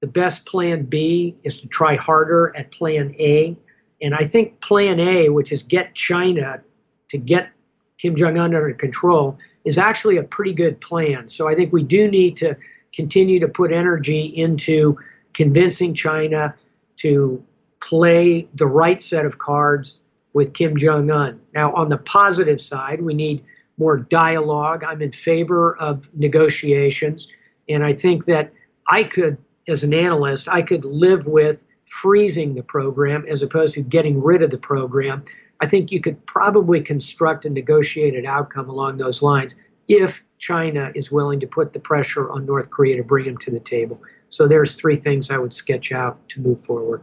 the 0.00 0.06
best 0.06 0.44
plan 0.44 0.84
B 0.84 1.36
is 1.44 1.60
to 1.60 1.68
try 1.68 1.96
harder 1.96 2.54
at 2.56 2.70
plan 2.70 3.14
A. 3.18 3.56
And 4.02 4.14
I 4.14 4.24
think 4.26 4.60
plan 4.60 5.00
A, 5.00 5.28
which 5.28 5.52
is 5.52 5.62
get 5.62 5.94
China 5.94 6.60
to 7.08 7.18
get 7.18 7.50
Kim 7.98 8.14
Jong 8.14 8.38
un 8.38 8.54
under 8.54 8.72
control, 8.74 9.38
is 9.68 9.76
actually 9.76 10.16
a 10.16 10.22
pretty 10.22 10.54
good 10.54 10.80
plan. 10.80 11.28
So 11.28 11.46
I 11.46 11.54
think 11.54 11.74
we 11.74 11.82
do 11.82 12.08
need 12.08 12.38
to 12.38 12.56
continue 12.94 13.38
to 13.38 13.48
put 13.48 13.70
energy 13.70 14.24
into 14.24 14.98
convincing 15.34 15.92
China 15.92 16.54
to 16.96 17.44
play 17.82 18.48
the 18.54 18.66
right 18.66 19.00
set 19.02 19.26
of 19.26 19.38
cards 19.38 19.98
with 20.32 20.54
Kim 20.54 20.74
Jong 20.74 21.10
un. 21.10 21.38
Now, 21.52 21.74
on 21.74 21.90
the 21.90 21.98
positive 21.98 22.62
side, 22.62 23.02
we 23.02 23.12
need 23.12 23.44
more 23.76 23.98
dialogue. 23.98 24.84
I'm 24.84 25.02
in 25.02 25.12
favor 25.12 25.76
of 25.76 26.08
negotiations. 26.14 27.28
And 27.68 27.84
I 27.84 27.92
think 27.92 28.24
that 28.24 28.50
I 28.88 29.04
could, 29.04 29.36
as 29.68 29.84
an 29.84 29.92
analyst, 29.92 30.48
I 30.48 30.62
could 30.62 30.86
live 30.86 31.26
with 31.26 31.62
freezing 31.84 32.54
the 32.54 32.62
program 32.62 33.26
as 33.28 33.42
opposed 33.42 33.74
to 33.74 33.82
getting 33.82 34.22
rid 34.22 34.42
of 34.42 34.50
the 34.50 34.56
program 34.56 35.24
I 35.60 35.66
think 35.66 35.90
you 35.90 36.00
could 36.00 36.24
probably 36.26 36.80
construct 36.80 37.44
a 37.44 37.50
negotiated 37.50 38.24
outcome 38.24 38.68
along 38.68 38.98
those 38.98 39.22
lines 39.22 39.54
if 39.88 40.22
China 40.38 40.92
is 40.94 41.10
willing 41.10 41.40
to 41.40 41.46
put 41.46 41.72
the 41.72 41.80
pressure 41.80 42.30
on 42.30 42.46
North 42.46 42.70
Korea 42.70 42.96
to 42.96 43.02
bring 43.02 43.24
them 43.24 43.38
to 43.38 43.50
the 43.50 43.60
table. 43.60 44.00
So 44.28 44.46
there's 44.46 44.74
three 44.74 44.96
things 44.96 45.30
I 45.30 45.38
would 45.38 45.54
sketch 45.54 45.90
out 45.90 46.28
to 46.30 46.40
move 46.40 46.64
forward. 46.64 47.02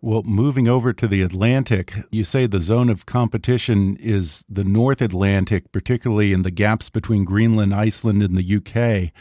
Well, 0.00 0.22
moving 0.22 0.68
over 0.68 0.92
to 0.92 1.08
the 1.08 1.22
Atlantic, 1.22 1.92
you 2.12 2.22
say 2.22 2.46
the 2.46 2.60
zone 2.60 2.88
of 2.88 3.04
competition 3.04 3.96
is 3.98 4.44
the 4.48 4.62
North 4.62 5.02
Atlantic, 5.02 5.72
particularly 5.72 6.32
in 6.32 6.42
the 6.42 6.52
gaps 6.52 6.88
between 6.88 7.24
Greenland, 7.24 7.74
Iceland, 7.74 8.22
and 8.22 8.36
the 8.36 8.56
UK. 8.56 9.12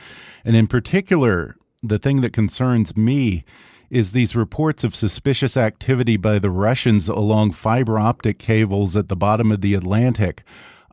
And 0.46 0.56
in 0.56 0.68
particular, 0.68 1.56
the 1.82 1.98
thing 1.98 2.22
that 2.22 2.32
concerns 2.32 2.96
me 2.96 3.44
is 3.90 4.12
these 4.12 4.36
reports 4.36 4.84
of 4.84 4.96
suspicious 4.96 5.56
activity 5.56 6.18
by 6.18 6.40
the 6.40 6.52
Russians 6.52 7.08
along 7.08 7.52
fiber 7.52 7.98
optic 7.98 8.38
cables 8.38 8.98
at 8.98 9.10
the 9.10 9.16
bottom 9.16 9.52
of 9.52 9.62
the 9.62 9.74
Atlantic. 9.74 10.44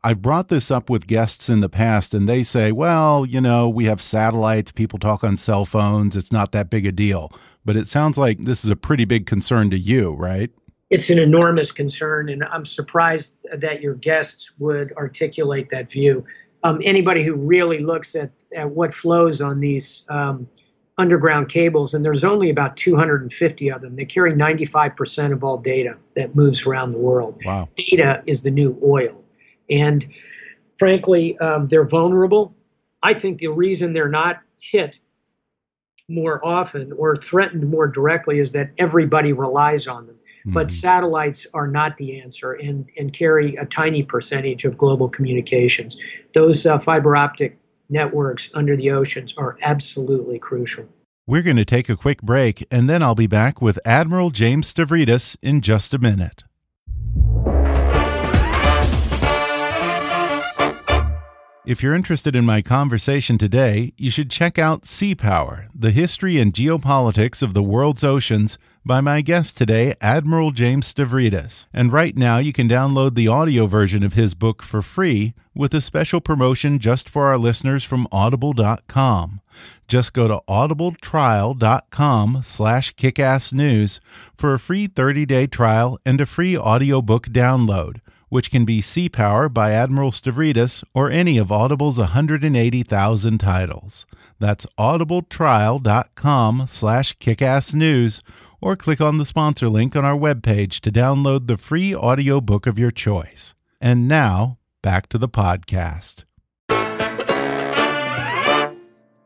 I've 0.02 0.20
brought 0.20 0.48
this 0.48 0.70
up 0.70 0.90
with 0.90 1.06
guests 1.06 1.48
in 1.48 1.60
the 1.60 1.70
past, 1.70 2.12
and 2.12 2.28
they 2.28 2.42
say, 2.42 2.72
well, 2.72 3.24
you 3.24 3.40
know, 3.40 3.70
we 3.70 3.86
have 3.86 4.02
satellites, 4.02 4.70
people 4.70 4.98
talk 4.98 5.24
on 5.24 5.36
cell 5.36 5.64
phones, 5.64 6.14
it's 6.14 6.30
not 6.30 6.52
that 6.52 6.68
big 6.68 6.84
a 6.84 6.92
deal. 6.92 7.32
But 7.64 7.76
it 7.76 7.86
sounds 7.86 8.18
like 8.18 8.40
this 8.40 8.64
is 8.64 8.70
a 8.70 8.76
pretty 8.76 9.06
big 9.06 9.24
concern 9.24 9.70
to 9.70 9.78
you, 9.78 10.12
right? 10.12 10.50
It's 10.90 11.08
an 11.08 11.18
enormous 11.18 11.72
concern, 11.72 12.28
and 12.28 12.44
I'm 12.44 12.66
surprised 12.66 13.36
that 13.50 13.80
your 13.80 13.94
guests 13.94 14.58
would 14.60 14.92
articulate 14.92 15.70
that 15.70 15.90
view. 15.90 16.26
Um, 16.62 16.80
anybody 16.84 17.24
who 17.24 17.34
really 17.34 17.78
looks 17.78 18.14
at, 18.14 18.30
at 18.54 18.70
what 18.70 18.92
flows 18.92 19.40
on 19.40 19.60
these 19.60 20.04
um, 20.10 20.46
underground 20.96 21.48
cables, 21.48 21.92
and 21.92 22.04
there's 22.04 22.22
only 22.22 22.50
about 22.50 22.76
250 22.76 23.70
of 23.70 23.80
them. 23.80 23.96
They 23.96 24.04
carry 24.04 24.32
95% 24.32 25.32
of 25.32 25.42
all 25.42 25.58
data 25.58 25.96
that 26.14 26.36
moves 26.36 26.64
around 26.64 26.90
the 26.90 26.98
world. 26.98 27.40
Wow. 27.44 27.68
Data 27.76 28.22
is 28.26 28.42
the 28.42 28.50
new 28.50 28.78
oil. 28.82 29.24
And 29.68 30.06
frankly, 30.78 31.36
um, 31.38 31.68
they're 31.68 31.84
vulnerable. 31.84 32.54
I 33.02 33.14
think 33.14 33.38
the 33.38 33.48
reason 33.48 33.92
they're 33.92 34.08
not 34.08 34.40
hit 34.60 34.98
more 36.08 36.44
often 36.44 36.92
or 36.92 37.16
threatened 37.16 37.68
more 37.68 37.88
directly 37.88 38.38
is 38.38 38.52
that 38.52 38.70
everybody 38.78 39.32
relies 39.32 39.86
on 39.86 40.06
them. 40.06 40.16
Mm-hmm. 40.16 40.52
But 40.52 40.70
satellites 40.70 41.46
are 41.54 41.66
not 41.66 41.96
the 41.96 42.20
answer 42.20 42.52
and, 42.52 42.86
and 42.98 43.12
carry 43.12 43.56
a 43.56 43.64
tiny 43.64 44.02
percentage 44.02 44.64
of 44.64 44.76
global 44.76 45.08
communications. 45.08 45.96
Those 46.34 46.66
uh, 46.66 46.78
fiber 46.78 47.16
optic 47.16 47.58
networks 47.88 48.50
under 48.54 48.76
the 48.76 48.90
oceans 48.90 49.34
are 49.36 49.58
absolutely 49.62 50.38
crucial. 50.38 50.88
We're 51.26 51.42
going 51.42 51.56
to 51.56 51.64
take 51.64 51.88
a 51.88 51.96
quick 51.96 52.22
break, 52.22 52.66
and 52.70 52.88
then 52.88 53.02
I'll 53.02 53.14
be 53.14 53.26
back 53.26 53.62
with 53.62 53.78
Admiral 53.84 54.30
James 54.30 54.72
Stavridis 54.72 55.36
in 55.42 55.62
just 55.62 55.94
a 55.94 55.98
minute. 55.98 56.44
If 61.66 61.82
you're 61.82 61.94
interested 61.94 62.36
in 62.36 62.44
my 62.44 62.60
conversation 62.60 63.38
today, 63.38 63.94
you 63.96 64.10
should 64.10 64.30
check 64.30 64.58
out 64.58 64.86
Sea 64.86 65.14
Power 65.14 65.68
The 65.74 65.92
History 65.92 66.38
and 66.38 66.52
Geopolitics 66.52 67.42
of 67.42 67.54
the 67.54 67.62
World's 67.62 68.04
Oceans 68.04 68.58
by 68.84 69.00
my 69.00 69.22
guest 69.22 69.56
today, 69.56 69.94
Admiral 70.02 70.50
James 70.50 70.92
Stavridis. 70.92 71.64
And 71.72 71.90
right 71.90 72.18
now, 72.18 72.36
you 72.36 72.52
can 72.52 72.68
download 72.68 73.14
the 73.14 73.28
audio 73.28 73.64
version 73.64 74.02
of 74.02 74.12
his 74.12 74.34
book 74.34 74.62
for 74.62 74.82
free 74.82 75.32
with 75.54 75.72
a 75.72 75.80
special 75.80 76.20
promotion 76.20 76.78
just 76.78 77.08
for 77.08 77.28
our 77.28 77.38
listeners 77.38 77.82
from 77.82 78.08
audible.com. 78.12 79.40
Just 79.88 80.12
go 80.12 80.28
to 80.28 80.42
audibletrial.com 80.46 82.40
slash 82.44 82.94
kickassnews 82.94 84.00
for 84.36 84.52
a 84.52 84.58
free 84.58 84.86
30-day 84.86 85.46
trial 85.46 85.98
and 86.04 86.20
a 86.20 86.26
free 86.26 86.58
audiobook 86.58 87.28
download 87.28 88.02
which 88.34 88.50
can 88.50 88.64
be 88.64 88.80
Sea 88.80 89.08
Power 89.08 89.48
by 89.48 89.70
Admiral 89.70 90.10
Stavridis 90.10 90.82
or 90.92 91.08
any 91.08 91.38
of 91.38 91.52
Audible's 91.52 91.98
180,000 91.98 93.38
titles. 93.38 94.06
That's 94.40 94.66
audibletrial.com 94.76 96.64
slash 96.66 97.16
kickassnews 97.18 98.22
or 98.60 98.74
click 98.74 99.00
on 99.00 99.18
the 99.18 99.24
sponsor 99.24 99.68
link 99.68 99.94
on 99.94 100.04
our 100.04 100.18
webpage 100.18 100.80
to 100.80 100.90
download 100.90 101.46
the 101.46 101.56
free 101.56 101.94
audiobook 101.94 102.66
of 102.66 102.76
your 102.76 102.90
choice. 102.90 103.54
And 103.80 104.08
now, 104.08 104.58
back 104.82 105.08
to 105.10 105.18
the 105.18 105.28
podcast. 105.28 106.24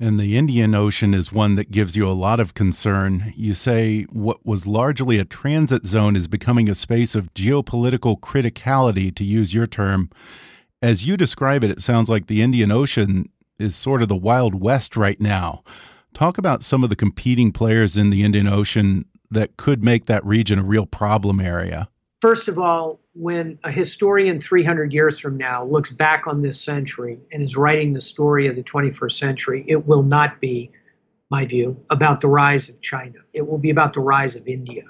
And 0.01 0.21
the 0.21 0.37
Indian 0.37 0.77
Ocean 0.77 1.13
is 1.13 1.33
one 1.33 1.57
that 1.57 1.73
gives 1.73 1.97
you 1.97 2.09
a 2.09 2.13
lot 2.13 2.39
of 2.39 2.55
concern. 2.55 3.33
You 3.37 3.53
say 3.53 4.05
what 4.05 4.47
was 4.47 4.65
largely 4.65 5.19
a 5.19 5.25
transit 5.25 5.85
zone 5.87 6.15
is 6.15 6.29
becoming 6.29 6.71
a 6.71 6.77
space 6.77 7.17
of 7.17 7.35
geopolitical 7.35 8.19
criticality, 8.21 9.13
to 9.17 9.25
use 9.25 9.53
your 9.53 9.67
term. 9.67 10.09
As 10.81 11.05
you 11.05 11.17
describe 11.17 11.65
it, 11.65 11.73
it 11.73 11.83
sounds 11.83 12.09
like 12.09 12.29
the 12.29 12.43
Indian 12.43 12.71
Ocean 12.71 13.29
is 13.59 13.75
sort 13.75 14.01
of 14.01 14.07
the 14.07 14.15
Wild 14.15 14.55
West 14.55 14.97
right 14.97 15.21
now. 15.21 15.65
Talk 16.15 16.39
about 16.39 16.63
some 16.63 16.85
of 16.85 16.91
the 16.91 16.97
competing 16.97 17.51
players 17.51 17.97
in 17.97 18.11
the 18.11 18.23
Indian 18.23 18.47
Ocean 18.47 19.05
that 19.33 19.57
could 19.57 19.83
make 19.83 20.07
that 20.07 20.25
region 20.25 20.61
a 20.61 20.65
real 20.65 20.87
problem 20.87 21.41
area. 21.41 21.89
First 22.21 22.49
of 22.49 22.59
all, 22.59 22.99
when 23.13 23.61
a 23.63 23.71
historian 23.71 24.41
300 24.41 24.93
years 24.93 25.21
from 25.21 25.37
now 25.37 25.65
looks 25.65 25.93
back 25.93 26.27
on 26.27 26.43
this 26.43 26.61
century 26.61 27.21
and 27.31 27.45
is 27.45 27.57
writing 27.57 27.93
the 27.93 28.01
story 28.01 28.49
of 28.49 28.57
the 28.57 28.63
21st 28.65 29.13
century, 29.13 29.65
it 29.69 29.87
will 29.87 30.03
not 30.03 30.41
be, 30.41 30.73
my 31.31 31.45
view, 31.45 31.81
about 31.91 32.21
the 32.21 32.27
rise 32.27 32.69
of 32.69 32.81
China. 32.81 33.21
It 33.33 33.47
will 33.47 33.59
be 33.59 33.71
about 33.71 33.95
the 33.95 34.01
rise 34.01 34.35
of 34.35 34.49
India. 34.49 34.83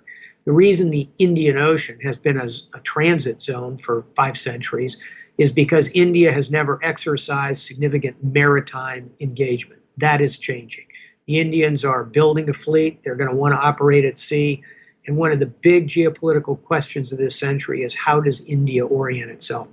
The 0.46 0.52
reason 0.52 0.88
the 0.88 1.10
Indian 1.18 1.58
Ocean 1.58 2.00
has 2.00 2.16
been 2.16 2.40
as 2.40 2.68
a 2.72 2.80
transit 2.80 3.42
zone 3.42 3.76
for 3.76 4.06
five 4.16 4.38
centuries 4.38 4.96
is 5.36 5.52
because 5.52 5.88
India 5.88 6.32
has 6.32 6.50
never 6.50 6.82
exercised 6.82 7.62
significant 7.62 8.24
maritime 8.24 9.10
engagement. 9.20 9.82
That 9.98 10.22
is 10.22 10.38
changing. 10.38 10.86
The 11.26 11.40
Indians 11.40 11.84
are 11.84 12.04
building 12.04 12.48
a 12.48 12.54
fleet, 12.54 13.02
they're 13.04 13.16
going 13.16 13.28
to 13.28 13.36
want 13.36 13.52
to 13.52 13.58
operate 13.58 14.06
at 14.06 14.18
sea 14.18 14.62
and 15.08 15.16
one 15.16 15.32
of 15.32 15.40
the 15.40 15.46
big 15.46 15.88
geopolitical 15.88 16.62
questions 16.62 17.10
of 17.10 17.18
this 17.18 17.36
century 17.36 17.82
is 17.82 17.94
how 17.94 18.20
does 18.20 18.42
India 18.42 18.84
orient 18.86 19.30
itself? 19.30 19.66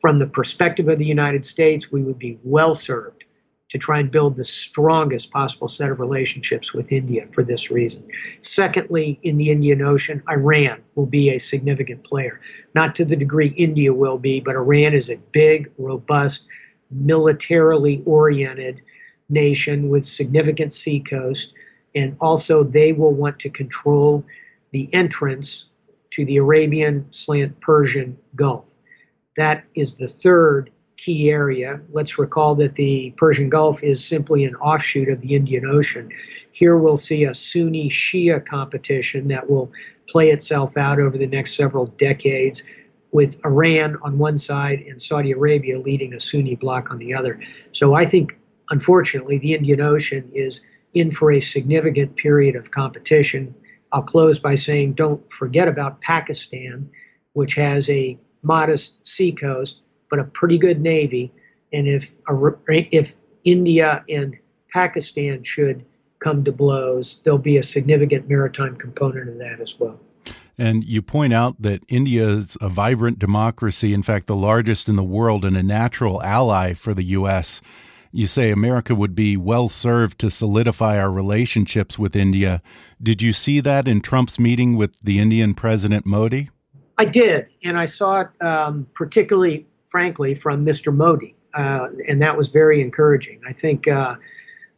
From 0.00 0.20
the 0.20 0.26
perspective 0.26 0.88
of 0.88 0.98
the 0.98 1.04
United 1.04 1.44
States, 1.44 1.90
we 1.90 2.04
would 2.04 2.20
be 2.20 2.38
well 2.44 2.72
served 2.72 3.24
to 3.68 3.78
try 3.78 3.98
and 3.98 4.12
build 4.12 4.36
the 4.36 4.44
strongest 4.44 5.32
possible 5.32 5.66
set 5.66 5.90
of 5.90 5.98
relationships 5.98 6.72
with 6.72 6.92
India 6.92 7.26
for 7.32 7.42
this 7.42 7.68
reason. 7.68 8.06
Secondly, 8.42 9.18
in 9.24 9.38
the 9.38 9.50
Indian 9.50 9.82
Ocean, 9.82 10.22
Iran 10.30 10.82
will 10.94 11.06
be 11.06 11.30
a 11.30 11.38
significant 11.38 12.04
player. 12.04 12.40
Not 12.76 12.94
to 12.94 13.04
the 13.04 13.16
degree 13.16 13.48
India 13.56 13.92
will 13.92 14.18
be, 14.18 14.38
but 14.38 14.54
Iran 14.54 14.94
is 14.94 15.10
a 15.10 15.16
big, 15.32 15.68
robust, 15.78 16.46
militarily 16.92 18.04
oriented 18.06 18.82
nation 19.28 19.88
with 19.88 20.04
significant 20.04 20.72
seacoast. 20.72 21.52
And 21.96 22.16
also, 22.20 22.62
they 22.62 22.92
will 22.92 23.14
want 23.14 23.40
to 23.40 23.50
control 23.50 24.24
the 24.76 24.92
entrance 24.92 25.70
to 26.10 26.26
the 26.26 26.36
Arabian 26.36 27.06
slant 27.10 27.58
Persian 27.62 28.18
Gulf. 28.34 28.68
That 29.38 29.64
is 29.74 29.94
the 29.94 30.08
third 30.08 30.68
key 30.98 31.30
area. 31.30 31.80
Let's 31.92 32.18
recall 32.18 32.54
that 32.56 32.74
the 32.74 33.14
Persian 33.16 33.48
Gulf 33.48 33.82
is 33.82 34.04
simply 34.04 34.44
an 34.44 34.54
offshoot 34.56 35.08
of 35.08 35.22
the 35.22 35.34
Indian 35.34 35.64
Ocean. 35.64 36.10
Here 36.52 36.76
we'll 36.76 36.98
see 36.98 37.24
a 37.24 37.34
Sunni 37.34 37.88
Shia 37.88 38.44
competition 38.44 39.28
that 39.28 39.48
will 39.48 39.72
play 40.10 40.28
itself 40.28 40.76
out 40.76 41.00
over 41.00 41.16
the 41.16 41.26
next 41.26 41.56
several 41.56 41.86
decades, 41.86 42.62
with 43.12 43.40
Iran 43.46 43.96
on 44.02 44.18
one 44.18 44.38
side 44.38 44.80
and 44.80 45.00
Saudi 45.00 45.32
Arabia 45.32 45.78
leading 45.78 46.12
a 46.12 46.20
Sunni 46.20 46.54
bloc 46.54 46.90
on 46.90 46.98
the 46.98 47.14
other. 47.14 47.40
So 47.72 47.94
I 47.94 48.04
think, 48.04 48.36
unfortunately, 48.68 49.38
the 49.38 49.54
Indian 49.54 49.80
Ocean 49.80 50.30
is 50.34 50.60
in 50.92 51.12
for 51.12 51.32
a 51.32 51.40
significant 51.40 52.16
period 52.16 52.56
of 52.56 52.72
competition 52.72 53.54
I'll 53.92 54.02
close 54.02 54.38
by 54.38 54.54
saying 54.54 54.94
don't 54.94 55.30
forget 55.32 55.68
about 55.68 56.00
Pakistan, 56.00 56.90
which 57.32 57.54
has 57.54 57.88
a 57.88 58.18
modest 58.42 59.06
seacoast 59.06 59.82
but 60.08 60.18
a 60.18 60.24
pretty 60.24 60.58
good 60.58 60.80
navy. 60.80 61.32
And 61.72 61.86
if 61.86 62.12
if 62.68 63.16
India 63.44 64.04
and 64.08 64.36
Pakistan 64.72 65.42
should 65.42 65.84
come 66.18 66.44
to 66.44 66.52
blows, 66.52 67.20
there'll 67.24 67.38
be 67.38 67.56
a 67.56 67.62
significant 67.62 68.28
maritime 68.28 68.76
component 68.76 69.28
of 69.28 69.38
that 69.38 69.60
as 69.60 69.78
well. 69.78 70.00
And 70.58 70.84
you 70.84 71.02
point 71.02 71.34
out 71.34 71.60
that 71.60 71.82
India 71.88 72.26
is 72.26 72.56
a 72.62 72.68
vibrant 72.68 73.18
democracy, 73.18 73.92
in 73.92 74.02
fact, 74.02 74.26
the 74.26 74.36
largest 74.36 74.88
in 74.88 74.96
the 74.96 75.04
world 75.04 75.44
and 75.44 75.56
a 75.56 75.62
natural 75.62 76.22
ally 76.22 76.72
for 76.72 76.94
the 76.94 77.02
U.S. 77.04 77.60
You 78.16 78.26
say 78.26 78.50
America 78.50 78.94
would 78.94 79.14
be 79.14 79.36
well 79.36 79.68
served 79.68 80.18
to 80.20 80.30
solidify 80.30 80.98
our 80.98 81.10
relationships 81.10 81.98
with 81.98 82.16
India. 82.16 82.62
Did 83.02 83.20
you 83.20 83.34
see 83.34 83.60
that 83.60 83.86
in 83.86 84.00
Trump's 84.00 84.38
meeting 84.38 84.74
with 84.74 84.98
the 85.00 85.18
Indian 85.18 85.52
President 85.52 86.06
Modi? 86.06 86.48
I 86.96 87.04
did, 87.04 87.48
and 87.62 87.76
I 87.76 87.84
saw 87.84 88.22
it 88.22 88.42
um, 88.42 88.86
particularly, 88.94 89.66
frankly, 89.84 90.34
from 90.34 90.64
Mr. 90.64 90.94
Modi, 90.94 91.34
uh, 91.52 91.88
and 92.08 92.22
that 92.22 92.38
was 92.38 92.48
very 92.48 92.80
encouraging. 92.80 93.38
I 93.46 93.52
think 93.52 93.86
uh, 93.86 94.14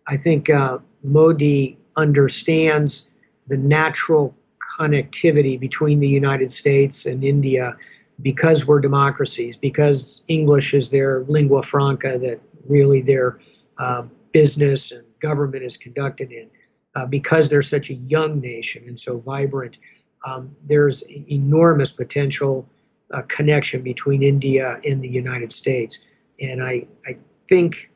I 0.08 0.16
think 0.16 0.50
uh, 0.50 0.78
Modi 1.04 1.78
understands 1.94 3.08
the 3.46 3.56
natural 3.56 4.34
connectivity 4.80 5.60
between 5.60 6.00
the 6.00 6.08
United 6.08 6.50
States 6.50 7.06
and 7.06 7.22
India 7.22 7.76
because 8.20 8.66
we're 8.66 8.80
democracies, 8.80 9.56
because 9.56 10.22
English 10.26 10.74
is 10.74 10.90
their 10.90 11.20
lingua 11.28 11.62
franca 11.62 12.18
that 12.18 12.40
really 12.66 13.02
their 13.02 13.40
uh, 13.78 14.02
business 14.32 14.92
and 14.92 15.04
government 15.20 15.64
is 15.64 15.76
conducted 15.76 16.32
in. 16.32 16.50
Uh, 16.94 17.06
because 17.06 17.48
they're 17.48 17.62
such 17.62 17.90
a 17.90 17.94
young 17.94 18.40
nation 18.40 18.82
and 18.88 18.98
so 18.98 19.20
vibrant, 19.20 19.78
um, 20.24 20.56
there's 20.66 21.02
enormous 21.30 21.90
potential 21.92 22.68
uh, 23.14 23.22
connection 23.28 23.82
between 23.82 24.22
India 24.22 24.80
and 24.84 25.02
the 25.02 25.08
United 25.08 25.52
States. 25.52 25.98
And 26.40 26.62
I, 26.62 26.86
I 27.06 27.18
think 27.48 27.90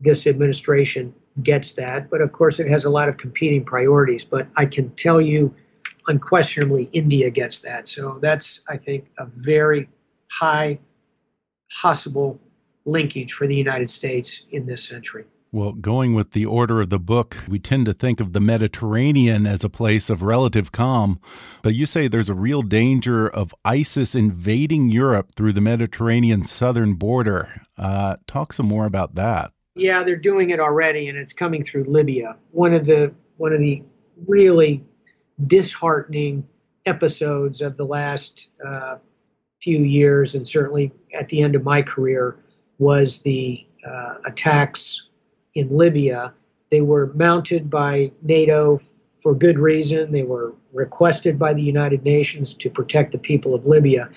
this 0.00 0.26
administration 0.26 1.14
gets 1.42 1.72
that, 1.72 2.08
but 2.08 2.20
of 2.20 2.32
course 2.32 2.58
it 2.58 2.68
has 2.68 2.84
a 2.84 2.90
lot 2.90 3.08
of 3.08 3.18
competing 3.18 3.64
priorities. 3.64 4.24
But 4.24 4.46
I 4.56 4.64
can 4.64 4.90
tell 4.94 5.20
you 5.20 5.54
unquestionably, 6.06 6.88
India 6.92 7.30
gets 7.30 7.60
that. 7.60 7.88
So 7.88 8.18
that's, 8.22 8.60
I 8.68 8.76
think, 8.76 9.10
a 9.18 9.26
very 9.26 9.88
high 10.30 10.78
possible 11.82 12.40
linkage 12.86 13.32
for 13.32 13.46
the 13.46 13.54
United 13.54 13.90
States 13.90 14.46
in 14.50 14.66
this 14.66 14.82
century. 14.84 15.24
Well, 15.52 15.72
going 15.72 16.12
with 16.12 16.32
the 16.32 16.44
order 16.44 16.82
of 16.82 16.90
the 16.90 16.98
book, 16.98 17.44
we 17.48 17.58
tend 17.58 17.86
to 17.86 17.92
think 17.92 18.20
of 18.20 18.32
the 18.32 18.40
Mediterranean 18.40 19.46
as 19.46 19.64
a 19.64 19.70
place 19.70 20.10
of 20.10 20.22
relative 20.22 20.72
calm. 20.72 21.20
But 21.62 21.74
you 21.74 21.86
say 21.86 22.08
there's 22.08 22.28
a 22.28 22.34
real 22.34 22.62
danger 22.62 23.28
of 23.28 23.54
ISIS 23.64 24.14
invading 24.14 24.90
Europe 24.90 25.32
through 25.34 25.52
the 25.52 25.60
Mediterranean 25.60 26.44
southern 26.44 26.94
border. 26.94 27.62
Uh, 27.78 28.16
talk 28.26 28.52
some 28.52 28.66
more 28.66 28.86
about 28.86 29.14
that. 29.14 29.52
Yeah, 29.76 30.02
they're 30.02 30.16
doing 30.16 30.50
it 30.50 30.60
already, 30.60 31.08
and 31.08 31.16
it's 31.16 31.32
coming 31.32 31.62
through 31.62 31.84
Libya. 31.84 32.36
One 32.50 32.74
of 32.74 32.86
the 32.86 33.14
one 33.36 33.52
of 33.52 33.60
the 33.60 33.82
really 34.26 34.84
disheartening 35.46 36.46
episodes 36.86 37.60
of 37.60 37.76
the 37.76 37.84
last 37.84 38.48
uh, 38.66 38.96
few 39.60 39.78
years, 39.78 40.34
and 40.34 40.46
certainly 40.48 40.92
at 41.14 41.28
the 41.28 41.42
end 41.42 41.54
of 41.54 41.62
my 41.62 41.82
career, 41.82 42.36
was 42.78 43.18
the 43.18 43.66
uh, 43.86 44.14
attacks 44.24 45.08
in 45.54 45.74
Libya. 45.76 46.32
They 46.70 46.80
were 46.80 47.12
mounted 47.14 47.70
by 47.70 48.12
NATO 48.22 48.80
for 49.22 49.34
good 49.34 49.58
reason. 49.58 50.12
They 50.12 50.22
were 50.22 50.54
requested 50.72 51.38
by 51.38 51.54
the 51.54 51.62
United 51.62 52.04
Nations 52.04 52.54
to 52.54 52.70
protect 52.70 53.12
the 53.12 53.18
people 53.18 53.54
of 53.54 53.66
Libya. 53.66 54.08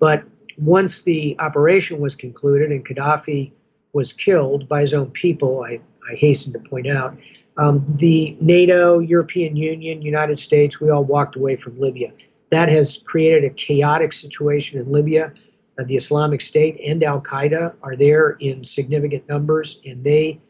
But 0.00 0.24
once 0.56 1.02
the 1.02 1.36
operation 1.38 2.00
was 2.00 2.14
concluded 2.14 2.72
and 2.72 2.84
Gaddafi 2.84 3.52
was 3.92 4.12
killed 4.12 4.68
by 4.68 4.80
his 4.80 4.94
own 4.94 5.10
people, 5.10 5.64
I, 5.64 5.80
I 6.10 6.14
hasten 6.16 6.52
to 6.52 6.58
point 6.58 6.86
out, 6.86 7.16
um, 7.56 7.84
the 7.96 8.36
NATO, 8.40 9.00
European 9.00 9.56
Union, 9.56 10.00
United 10.00 10.38
States, 10.38 10.80
we 10.80 10.90
all 10.90 11.04
walked 11.04 11.36
away 11.36 11.56
from 11.56 11.78
Libya. 11.78 12.12
That 12.50 12.68
has 12.68 12.98
created 13.04 13.44
a 13.44 13.50
chaotic 13.50 14.12
situation 14.12 14.80
in 14.80 14.90
Libya. 14.90 15.32
Uh, 15.78 15.84
the 15.84 15.96
Islamic 15.96 16.40
State 16.40 16.80
and 16.84 17.02
Al 17.04 17.20
Qaeda 17.20 17.74
are 17.82 17.94
there 17.94 18.30
in 18.40 18.64
significant 18.64 19.28
numbers, 19.28 19.80
and 19.86 20.02
they 20.02 20.40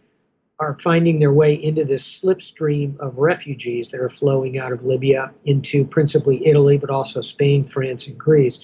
are 0.59 0.77
finding 0.81 1.21
their 1.21 1.33
way 1.33 1.55
into 1.55 1.85
this 1.85 2.21
slipstream 2.21 2.99
of 2.99 3.17
refugees 3.17 3.91
that 3.91 4.01
are 4.01 4.09
flowing 4.09 4.59
out 4.59 4.73
of 4.73 4.85
Libya 4.85 5.33
into 5.45 5.85
principally 5.85 6.45
Italy, 6.47 6.79
but 6.79 6.91
also 6.91 7.21
Spain, 7.21 7.63
France, 7.63 8.07
and 8.07 8.19
Greece. 8.19 8.59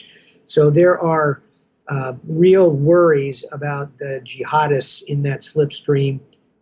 So 0.46 0.70
there 0.70 0.98
are 0.98 1.42
uh, 1.88 2.14
real 2.26 2.70
worries 2.70 3.44
about 3.52 3.96
the 3.98 4.20
jihadists 4.24 5.02
in 5.02 5.22
that 5.22 5.40
slipstream 5.40 6.20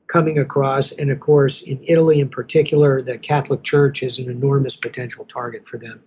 coming 0.09 0.39
across. 0.39 0.93
And 0.93 1.11
of 1.11 1.21
course, 1.21 1.63
in 1.63 1.83
Italy 1.85 2.21
in 2.21 2.29
particular, 2.29 3.01
the 3.01 3.17
Catholic 3.17 3.63
Church 3.63 4.03
is 4.03 4.19
an 4.19 4.29
enormous 4.29 4.77
potential 4.77 5.25
target 5.25 5.67
for 5.67 5.79
them. 5.79 6.03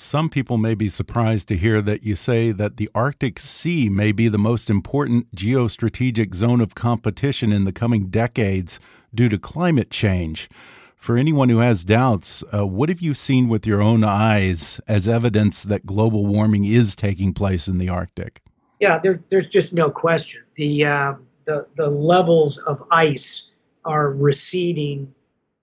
Some 0.00 0.30
people 0.30 0.56
may 0.56 0.74
be 0.74 0.88
surprised 0.88 1.46
to 1.48 1.56
hear 1.58 1.82
that 1.82 2.04
you 2.04 2.16
say 2.16 2.52
that 2.52 2.78
the 2.78 2.88
Arctic 2.94 3.38
Sea 3.38 3.90
may 3.90 4.12
be 4.12 4.28
the 4.28 4.38
most 4.38 4.70
important 4.70 5.30
geostrategic 5.36 6.34
zone 6.34 6.62
of 6.62 6.74
competition 6.74 7.52
in 7.52 7.64
the 7.64 7.70
coming 7.72 8.06
decades 8.06 8.80
due 9.14 9.28
to 9.28 9.38
climate 9.38 9.90
change. 9.90 10.48
For 10.96 11.18
anyone 11.18 11.50
who 11.50 11.58
has 11.58 11.84
doubts, 11.84 12.42
uh, 12.50 12.66
what 12.66 12.88
have 12.88 13.02
you 13.02 13.12
seen 13.12 13.46
with 13.50 13.66
your 13.66 13.82
own 13.82 14.02
eyes 14.02 14.80
as 14.88 15.06
evidence 15.06 15.64
that 15.64 15.84
global 15.84 16.24
warming 16.24 16.64
is 16.64 16.96
taking 16.96 17.34
place 17.34 17.68
in 17.68 17.76
the 17.76 17.90
Arctic? 17.90 18.40
Yeah, 18.80 18.98
there, 18.98 19.22
there's 19.28 19.50
just 19.50 19.74
no 19.74 19.90
question. 19.90 20.44
The, 20.54 20.86
uh, 20.86 21.14
the, 21.44 21.66
the 21.76 21.90
levels 21.90 22.56
of 22.56 22.82
ice 22.90 23.50
are 23.84 24.12
receding 24.12 25.12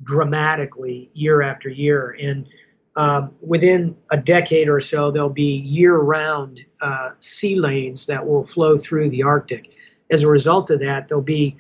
dramatically 0.04 1.10
year 1.14 1.42
after 1.42 1.70
year. 1.70 2.16
And 2.22 2.48
um, 2.98 3.32
within 3.42 3.96
a 4.10 4.18
decade 4.18 4.68
or 4.68 4.82
so, 4.82 5.12
there'll 5.12 5.30
be 5.30 5.58
year 5.58 5.98
round 5.98 6.60
uh, 6.82 7.12
sea 7.20 7.56
lanes 7.56 8.08
that 8.08 8.26
will 8.26 8.44
flow 8.44 8.76
through 8.76 9.12
the 9.12 9.22
Arctic. 9.22 9.70
As 10.10 10.24
a 10.24 10.28
result 10.28 10.72
of 10.72 10.80
that, 10.80 11.08
there'll 11.08 11.22
be 11.22 11.56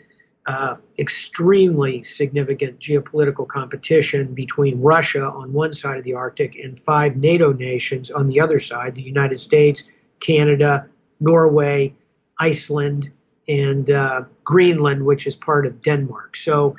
uh, 0.48 0.78
extremely 0.98 2.02
significant 2.04 2.80
geopolitical 2.80 3.48
competition 3.48 4.34
between 4.34 4.82
Russia 4.82 5.26
on 5.26 5.54
one 5.54 5.74
side 5.74 6.00
of 6.00 6.04
the 6.06 6.14
Arctic 6.14 6.56
and 6.56 6.80
five 6.80 7.18
NATO 7.18 7.54
nations 7.54 8.10
on 8.10 8.28
the 8.28 8.40
other 8.40 8.60
side 8.60 8.96
the 8.96 9.02
United 9.02 9.40
States, 9.40 9.84
Canada, 10.20 10.88
Norway, 11.20 11.94
Iceland, 12.40 13.12
and 13.48 13.92
uh, 13.92 14.24
Greenland, 14.44 15.06
which 15.06 15.28
is 15.28 15.36
part 15.36 15.68
of 15.68 15.84
Denmark. 15.84 16.36
So 16.36 16.76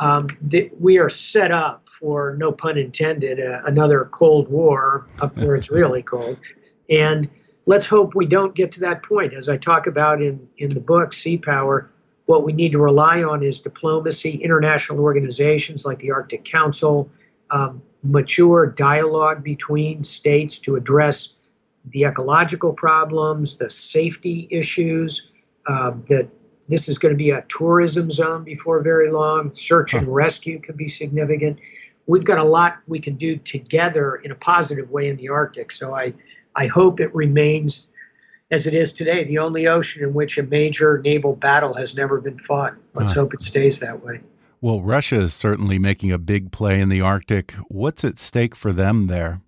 um, 0.00 0.26
th- 0.50 0.72
we 0.80 0.98
are 0.98 1.10
set 1.10 1.52
up 1.52 1.89
for, 2.00 2.34
no 2.38 2.50
pun 2.50 2.78
intended, 2.78 3.38
uh, 3.38 3.60
another 3.66 4.06
Cold 4.06 4.48
War 4.48 5.06
up 5.20 5.36
where 5.36 5.54
it's 5.54 5.70
really 5.80 6.02
cold. 6.02 6.38
And 6.88 7.28
let's 7.66 7.86
hope 7.86 8.14
we 8.14 8.26
don't 8.26 8.54
get 8.54 8.72
to 8.72 8.80
that 8.80 9.02
point. 9.02 9.32
As 9.32 9.48
I 9.48 9.56
talk 9.56 9.86
about 9.86 10.20
in, 10.20 10.48
in 10.58 10.74
the 10.74 10.80
book, 10.80 11.12
Sea 11.12 11.38
Power, 11.38 11.90
what 12.26 12.44
we 12.44 12.52
need 12.52 12.72
to 12.72 12.78
rely 12.78 13.22
on 13.22 13.42
is 13.42 13.60
diplomacy, 13.60 14.42
international 14.42 15.00
organizations 15.00 15.84
like 15.84 15.98
the 15.98 16.10
Arctic 16.10 16.44
Council, 16.44 17.10
um, 17.50 17.82
mature 18.02 18.66
dialogue 18.66 19.42
between 19.42 20.04
states 20.04 20.58
to 20.58 20.76
address 20.76 21.34
the 21.86 22.04
ecological 22.04 22.72
problems, 22.72 23.56
the 23.56 23.68
safety 23.68 24.48
issues, 24.50 25.30
uh, 25.66 25.92
that 26.08 26.28
this 26.68 26.88
is 26.88 26.98
going 26.98 27.12
to 27.12 27.18
be 27.18 27.30
a 27.30 27.44
tourism 27.48 28.10
zone 28.10 28.44
before 28.44 28.80
very 28.80 29.10
long. 29.10 29.52
Search 29.52 29.92
and 29.92 30.06
rescue 30.06 30.60
could 30.60 30.76
be 30.76 30.88
significant 30.88 31.58
we've 32.10 32.24
got 32.24 32.38
a 32.38 32.44
lot 32.44 32.78
we 32.86 32.98
can 32.98 33.14
do 33.14 33.36
together 33.36 34.16
in 34.16 34.30
a 34.30 34.34
positive 34.34 34.90
way 34.90 35.08
in 35.08 35.16
the 35.16 35.28
Arctic. 35.28 35.72
So 35.72 35.94
I, 35.94 36.12
I 36.56 36.66
hope 36.66 37.00
it 37.00 37.14
remains 37.14 37.86
as 38.50 38.66
it 38.66 38.74
is 38.74 38.92
today, 38.92 39.22
the 39.22 39.38
only 39.38 39.68
ocean 39.68 40.02
in 40.02 40.12
which 40.12 40.36
a 40.36 40.42
major 40.42 40.98
naval 40.98 41.36
battle 41.36 41.74
has 41.74 41.94
never 41.94 42.20
been 42.20 42.38
fought. 42.38 42.74
Let's 42.94 43.12
hope 43.12 43.32
it 43.32 43.42
stays 43.42 43.78
that 43.78 44.04
way. 44.04 44.22
Well, 44.60 44.82
Russia 44.82 45.20
is 45.20 45.34
certainly 45.34 45.78
making 45.78 46.10
a 46.10 46.18
big 46.18 46.50
play 46.50 46.80
in 46.80 46.88
the 46.88 47.00
Arctic. 47.00 47.52
What's 47.68 48.04
at 48.04 48.18
stake 48.18 48.56
for 48.56 48.72
them 48.72 49.06
there? 49.06 49.40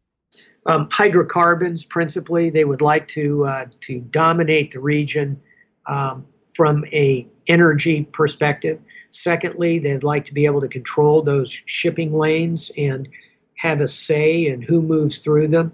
Um, 0.67 0.89
hydrocarbons, 0.91 1.85
principally, 1.85 2.49
they 2.49 2.65
would 2.65 2.81
like 2.81 3.09
to 3.09 3.45
uh, 3.45 3.67
to 3.81 3.99
dominate 3.99 4.73
the 4.73 4.79
region 4.79 5.41
um, 5.87 6.25
from 6.55 6.85
a 6.93 7.27
energy 7.49 8.05
perspective. 8.13 8.81
Secondly, 9.13 9.79
they'd 9.79 10.03
like 10.03 10.25
to 10.25 10.35
be 10.35 10.47
able 10.47 10.63
to 10.63 10.69
control 10.69 11.23
those 11.23 11.51
shipping 11.67 12.15
lanes 12.15 12.73
and 12.79 13.09
have 13.57 13.81
a 13.81 13.87
say 13.87 14.47
in 14.47 14.63
who 14.63 14.81
moves 14.81 15.19
through 15.19 15.49
them. 15.49 15.71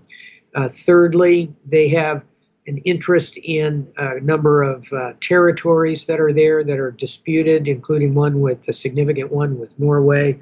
Uh, 0.57 0.69
thirdly, 0.69 1.55
they 1.65 1.89
have 1.89 2.25
an 2.67 2.79
interest 2.79 3.37
in 3.39 3.89
a 3.97 4.21
number 4.21 4.63
of 4.63 4.93
uh, 4.93 5.13
territories 5.21 6.05
that 6.07 6.21
are 6.21 6.33
there 6.33 6.65
that 6.65 6.79
are 6.79 6.91
disputed, 6.91 7.69
including 7.69 8.13
one 8.13 8.41
with 8.41 8.69
a 8.69 8.73
significant 8.73 9.31
one 9.33 9.57
with 9.59 9.79
Norway. 9.79 10.39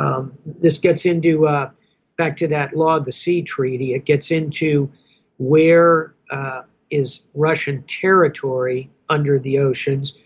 Um, 0.00 0.36
this 0.44 0.78
gets 0.78 1.06
into 1.06 1.46
uh, 1.46 1.70
back 2.18 2.36
to 2.38 2.48
that 2.48 2.76
Law 2.76 2.96
of 2.96 3.04
the 3.04 3.12
Sea 3.12 3.40
treaty. 3.42 3.94
It 3.94 4.04
gets 4.04 4.32
into 4.32 4.90
where 5.38 6.14
uh, 6.30 6.62
is 6.90 7.20
Russian 7.34 7.84
territory 7.84 8.90
under 9.08 9.38
the 9.38 9.60
oceans, 9.60 10.18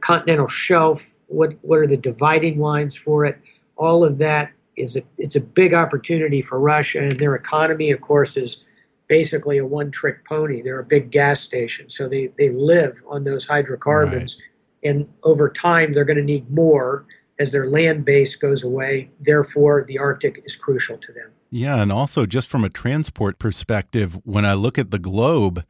continental 0.00 0.48
shelf 0.48 1.13
what 1.34 1.54
what 1.62 1.78
are 1.78 1.86
the 1.86 1.96
dividing 1.96 2.58
lines 2.58 2.94
for 2.94 3.24
it? 3.24 3.38
All 3.76 4.04
of 4.04 4.18
that 4.18 4.52
is 4.76 4.96
a 4.96 5.02
it's 5.18 5.36
a 5.36 5.40
big 5.40 5.74
opportunity 5.74 6.42
for 6.42 6.58
Russia, 6.58 7.00
and 7.00 7.18
their 7.18 7.34
economy, 7.34 7.90
of 7.90 8.00
course, 8.00 8.36
is 8.36 8.64
basically 9.08 9.58
a 9.58 9.66
one 9.66 9.90
trick 9.90 10.24
pony. 10.24 10.62
They're 10.62 10.80
a 10.80 10.84
big 10.84 11.10
gas 11.10 11.40
station, 11.40 11.90
so 11.90 12.08
they 12.08 12.28
they 12.38 12.50
live 12.50 13.02
on 13.06 13.24
those 13.24 13.46
hydrocarbons, 13.46 14.36
right. 14.36 14.90
and 14.90 15.08
over 15.22 15.48
time 15.50 15.92
they're 15.92 16.04
going 16.04 16.16
to 16.16 16.22
need 16.22 16.50
more 16.50 17.06
as 17.38 17.50
their 17.50 17.68
land 17.68 18.04
base 18.04 18.36
goes 18.36 18.62
away. 18.62 19.10
Therefore, 19.20 19.84
the 19.86 19.98
Arctic 19.98 20.42
is 20.44 20.54
crucial 20.54 20.96
to 20.98 21.12
them. 21.12 21.32
Yeah, 21.50 21.82
and 21.82 21.90
also 21.90 22.26
just 22.26 22.48
from 22.48 22.64
a 22.64 22.68
transport 22.68 23.38
perspective, 23.38 24.18
when 24.24 24.44
I 24.44 24.54
look 24.54 24.78
at 24.78 24.90
the 24.90 24.98
globe 24.98 25.64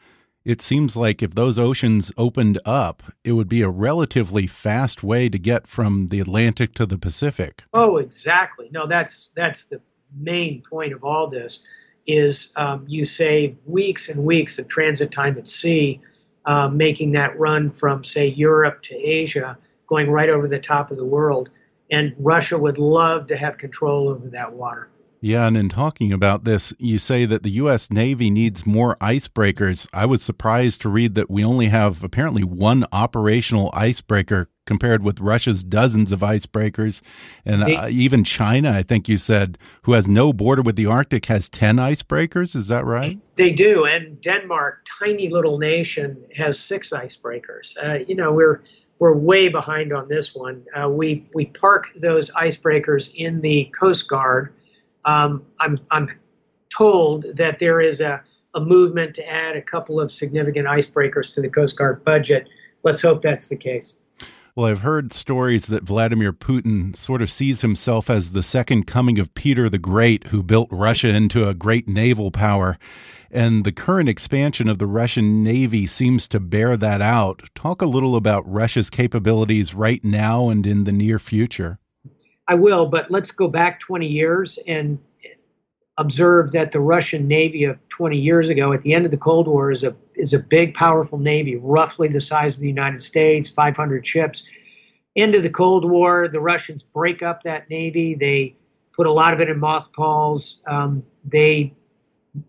it 0.45 0.61
seems 0.61 0.97
like 0.97 1.23
if 1.23 1.35
those 1.35 1.59
oceans 1.59 2.13
opened 2.19 2.59
up, 2.65 3.03
it 3.25 3.33
would 3.33 3.49
be 3.49 3.63
a 3.63 3.69
relatively 3.69 4.47
fast 4.47 5.03
way 5.03 5.29
to 5.29 5.39
get 5.39 5.67
from 5.67 6.09
the 6.09 6.21
Atlantic 6.21 6.75
to 6.75 6.87
the 6.87 6.99
Pacific. 6.99 7.63
Oh, 7.73 7.97
exactly. 7.97 8.69
No, 8.71 8.87
that's 8.87 9.31
that's 9.35 9.65
the 9.65 9.81
main 10.17 10.63
point 10.63 10.93
of 10.93 11.03
all 11.03 11.29
this 11.29 11.65
is 12.07 12.53
um, 12.57 12.85
you 12.87 13.05
save 13.07 13.57
weeks 13.65 14.09
and 14.09 14.25
weeks 14.25 14.59
of 14.59 14.69
transit 14.69 15.11
time 15.11 15.39
at 15.39 15.49
sea, 15.49 16.01
uh, 16.45 16.69
making 16.69 17.13
that 17.13 17.39
run 17.39 17.71
from 17.71 18.05
say 18.05 18.27
Europe 18.27 18.83
to 18.83 18.95
Asia, 18.95 19.57
going 19.87 20.11
right 20.11 20.29
over 20.29 20.47
the 20.47 20.59
top 20.59 20.91
of 20.91 20.99
the 20.99 21.05
world. 21.05 21.49
And 21.91 22.15
Russia 22.19 22.59
would 22.59 22.79
love 22.79 23.27
to 23.29 23.37
have 23.37 23.57
control 23.57 24.09
over 24.09 24.29
that 24.29 24.53
water. 24.53 24.91
Yeah, 25.25 25.47
and 25.47 25.57
in 25.57 25.71
talking 25.71 26.13
about 26.13 26.45
this, 26.45 26.75
you 26.79 26.99
say 26.99 27.25
that 27.25 27.43
the 27.43 27.53
U.S. 27.53 27.91
Navy 27.91 28.29
needs 28.29 28.67
more 28.67 28.95
icebreakers. 28.97 29.89
I 29.91 30.05
was 30.05 30.23
surprised 30.23 30.83
to 30.83 30.91
read 30.91 31.15
that 31.15 31.31
we 31.31 31.43
only 31.43 31.69
have 31.69 32.05
apparently 32.05 32.45
one 32.45 32.85
operational 32.93 33.71
icebreaker 33.73 34.51
compared 34.67 35.03
with 35.03 35.21
Russia's 35.21 35.65
dozens 35.65 36.13
of 36.13 36.21
icebreakers. 36.21 37.01
And 37.43 37.63
uh, 37.63 37.87
even 37.89 38.23
China, 38.23 38.71
I 38.71 38.83
think 38.83 39.09
you 39.09 39.17
said, 39.17 39.57
who 39.85 39.95
has 39.95 40.07
no 40.07 40.35
border 40.35 40.61
with 40.61 40.77
the 40.77 40.85
Arctic, 40.85 41.25
has 41.25 41.49
10 41.49 41.77
icebreakers. 41.77 42.55
Is 42.55 42.69
that 42.69 42.85
right? 42.85 43.19
They 43.37 43.51
do. 43.51 43.87
And 43.87 44.21
Denmark, 44.21 44.87
tiny 45.03 45.31
little 45.31 45.57
nation, 45.57 46.23
has 46.37 46.59
six 46.59 46.91
icebreakers. 46.91 47.83
Uh, 47.83 48.05
you 48.07 48.15
know, 48.15 48.31
we're 48.31 48.63
we're 48.99 49.15
way 49.15 49.49
behind 49.49 49.91
on 49.91 50.09
this 50.09 50.35
one. 50.35 50.67
Uh, 50.79 50.91
we 50.91 51.27
we 51.33 51.47
park 51.47 51.89
those 51.97 52.29
icebreakers 52.33 53.11
in 53.15 53.41
the 53.41 53.73
Coast 53.75 54.07
Guard 54.07 54.53
um, 55.05 55.45
I'm, 55.61 55.79
I'm 55.91 56.11
told 56.77 57.25
that 57.37 57.59
there 57.59 57.81
is 57.81 58.01
a, 58.01 58.23
a 58.55 58.61
movement 58.61 59.15
to 59.17 59.29
add 59.29 59.57
a 59.57 59.63
couple 59.63 60.01
of 60.01 60.11
significant 60.11 60.67
icebreakers 60.67 61.35
to 61.35 61.41
the 61.41 61.49
Coast 61.49 61.77
Guard 61.77 62.05
budget. 62.05 62.49
Let's 62.83 63.01
hope 63.01 63.23
that's 63.23 63.49
the 63.49 63.57
case. 63.57 63.95
Well, 64.57 64.67
I've 64.67 64.83
heard 64.83 65.13
stories 65.13 65.67
that 65.67 65.83
Vladimir 65.83 66.33
Putin 66.33 66.95
sort 66.95 67.23
of 67.23 67.31
sees 67.31 67.63
himself 67.63 68.09
as 68.09 68.31
the 68.31 68.43
second 68.43 68.87
coming 68.87 69.19
of 69.19 69.35
Peter 69.35 69.69
the 69.69 69.79
Great, 69.79 70.29
who 70.29 70.45
built 70.45 70.69
Russia 70.71 71.09
into 71.09 71.49
a 71.49 71.55
great 71.55 71.89
naval 71.89 72.31
power. 72.31 72.79
And 73.33 73.65
the 73.65 73.73
current 73.73 74.09
expansion 74.09 74.69
of 74.69 74.79
the 74.79 74.87
Russian 74.87 75.43
Navy 75.43 75.89
seems 75.89 76.29
to 76.29 76.39
bear 76.39 76.77
that 76.77 77.03
out. 77.03 77.43
Talk 77.57 77.83
a 77.83 77.87
little 77.87 78.15
about 78.15 78.49
Russia's 78.49 78.91
capabilities 78.91 79.75
right 79.75 80.05
now 80.05 80.51
and 80.51 80.65
in 80.69 80.85
the 80.85 80.93
near 80.93 81.19
future. 81.19 81.81
I 82.47 82.55
will, 82.55 82.87
but 82.87 83.11
let's 83.11 83.31
go 83.31 83.49
back 83.49 83.81
20 83.81 84.07
years 84.07 84.59
and 84.67 84.99
observe 85.97 86.53
that 86.53 86.73
the 86.73 86.81
Russian 86.81 87.27
Navy 87.29 87.65
of 87.65 87.79
20 87.89 88.19
years 88.19 88.49
ago, 88.49 88.73
at 88.73 88.83
the 88.83 88.93
end 88.93 89.05
of 89.05 89.11
the 89.11 89.17
Cold 89.17 89.47
War, 89.47 89.71
is 89.71 89.85
a 89.85 89.97
is 90.15 90.33
a 90.33 90.39
big, 90.39 90.75
powerful 90.75 91.19
navy, 91.19 91.57
roughly 91.57 92.09
the 92.09 92.21
size 92.21 92.55
of 92.55 92.61
the 92.61 92.69
United 92.69 93.03
States, 93.03 93.49
500 93.49 94.07
ships. 94.07 94.45
Into 95.17 95.41
the 95.41 95.51
Cold 95.51 95.89
War, 95.89 96.29
the 96.29 96.41
Russians 96.41 96.83
break 96.83 97.23
up 97.23 97.43
that 97.43 97.69
navy. 97.71 98.15
They 98.15 98.57
put 98.93 99.07
a 99.07 99.13
lot 99.13 99.33
of 99.33 99.41
it 99.41 99.49
in 99.49 99.59
mothballs. 99.59 100.61
Um, 100.67 101.05
they 101.25 101.75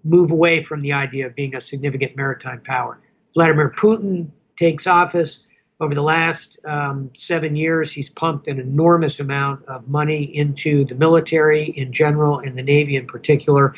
move 0.03 0.31
away 0.31 0.63
from 0.63 0.81
the 0.81 0.93
idea 0.93 1.27
of 1.27 1.35
being 1.35 1.55
a 1.55 1.61
significant 1.61 2.15
maritime 2.15 2.61
power. 2.61 2.99
Vladimir 3.33 3.71
Putin 3.75 4.29
takes 4.57 4.87
office. 4.87 5.45
Over 5.81 5.93
the 5.93 6.01
last 6.01 6.57
um, 6.65 7.11
seven 7.13 7.55
years, 7.55 7.91
he's 7.91 8.09
pumped 8.09 8.47
an 8.47 8.59
enormous 8.59 9.19
amount 9.19 9.65
of 9.65 9.87
money 9.89 10.23
into 10.23 10.85
the 10.85 10.95
military 10.95 11.65
in 11.71 11.91
general 11.91 12.39
and 12.39 12.57
the 12.57 12.63
Navy 12.63 12.95
in 12.95 13.07
particular. 13.07 13.75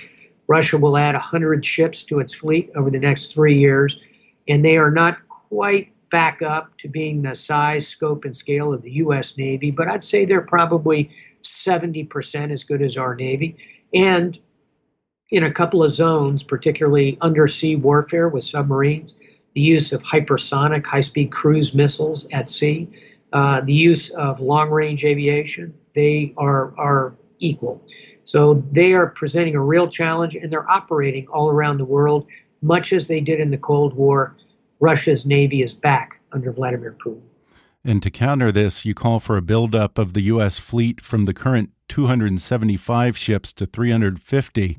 Russia 0.47 0.77
will 0.77 0.95
add 0.95 1.15
100 1.15 1.65
ships 1.65 2.03
to 2.03 2.19
its 2.19 2.36
fleet 2.36 2.69
over 2.75 2.91
the 2.91 2.99
next 2.99 3.33
three 3.33 3.57
years, 3.57 3.99
and 4.47 4.63
they 4.63 4.77
are 4.77 4.91
not 4.91 5.17
quite 5.27 5.91
back 6.12 6.41
up 6.41 6.77
to 6.77 6.88
being 6.88 7.23
the 7.23 7.33
size, 7.33 7.88
scope, 7.88 8.25
and 8.25 8.38
scale 8.38 8.73
of 8.73 8.83
the 8.83 8.91
U.S. 8.91 9.38
Navy, 9.38 9.71
but 9.71 9.88
I'd 9.88 10.03
say 10.03 10.23
they're 10.23 10.41
probably 10.41 11.10
70% 11.41 12.51
as 12.51 12.63
good 12.63 12.81
as 12.81 12.95
our 12.95 13.15
Navy. 13.15 13.57
And 13.93 14.38
in 15.31 15.43
a 15.43 15.51
couple 15.51 15.83
of 15.83 15.93
zones, 15.93 16.43
particularly 16.43 17.17
undersea 17.21 17.75
warfare 17.75 18.29
with 18.29 18.43
submarines, 18.43 19.15
the 19.58 19.63
use 19.63 19.91
of 19.91 20.04
hypersonic 20.04 20.86
high 20.86 21.02
speed 21.02 21.32
cruise 21.32 21.74
missiles 21.74 22.28
at 22.32 22.48
sea, 22.48 22.88
uh, 23.34 23.60
the 23.62 23.74
use 23.74 24.12
of 24.12 24.39
long 24.39 24.70
range 24.70 25.04
aviation, 25.04 25.74
they 25.96 26.32
are, 26.38 26.78
are 26.78 27.15
equal. 27.39 27.84
So 28.24 28.63
they 28.72 28.93
are 28.93 29.08
presenting 29.08 29.56
a 29.56 29.60
real 29.60 29.88
challenge 29.88 30.36
and 30.36 30.52
they're 30.52 30.70
operating 30.70 31.28
all 31.30 31.50
around 31.50 31.80
the 31.80 31.86
world, 31.86 32.28
much 32.62 32.93
as 32.93 33.08
they 33.08 33.20
did 33.20 33.39
in 33.39 33.50
the 33.50 33.58
Cold 33.58 33.96
War. 33.96 34.36
Russia's 34.80 35.26
Navy 35.26 35.63
is 35.63 35.74
back 35.74 36.20
under 36.32 36.52
Vladimir 36.52 36.96
Putin. 37.04 37.24
And 37.84 38.04
to 38.04 38.12
counter 38.12 38.52
this, 38.52 38.86
you 38.86 38.93
call 38.93 39.20
for 39.20 39.38
a 39.38 39.41
buildup 39.41 39.98
of 39.98 40.13
the 40.13 40.22
U.S. 40.34 40.60
fleet 40.60 41.02
from 41.02 41.26
the 41.26 41.34
current 41.34 41.72
275 41.88 43.17
ships 43.17 43.52
to 43.54 43.65
350. 43.65 44.78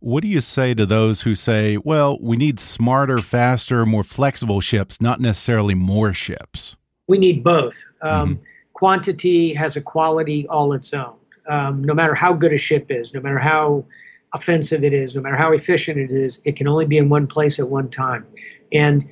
What 0.00 0.22
do 0.22 0.28
you 0.28 0.40
say 0.40 0.72
to 0.74 0.86
those 0.86 1.22
who 1.22 1.34
say, 1.34 1.76
well, 1.76 2.18
we 2.22 2.38
need 2.38 2.58
smarter, 2.58 3.18
faster, 3.18 3.84
more 3.84 4.02
flexible 4.02 4.62
ships, 4.62 4.98
not 4.98 5.20
necessarily 5.20 5.74
more 5.74 6.14
ships? 6.14 6.76
We 7.06 7.18
need 7.18 7.44
both. 7.44 7.76
Um, 8.00 8.28
mm 8.28 8.36
-hmm. 8.36 8.40
Quantity 8.72 9.54
has 9.54 9.76
a 9.76 9.80
quality 9.80 10.46
all 10.48 10.72
its 10.72 10.94
own. 10.94 11.16
Um, 11.48 11.84
no 11.84 11.94
matter 11.94 12.14
how 12.14 12.32
good 12.32 12.52
a 12.52 12.58
ship 12.58 12.90
is, 12.90 13.12
no 13.12 13.20
matter 13.20 13.38
how 13.38 13.84
offensive 14.32 14.86
it 14.86 14.92
is, 14.92 15.14
no 15.14 15.20
matter 15.20 15.36
how 15.36 15.52
efficient 15.52 15.98
it 15.98 16.12
is, 16.12 16.40
it 16.44 16.56
can 16.56 16.68
only 16.68 16.86
be 16.86 16.96
in 16.96 17.12
one 17.12 17.26
place 17.26 17.62
at 17.62 17.68
one 17.68 17.88
time. 17.88 18.24
And 18.72 19.04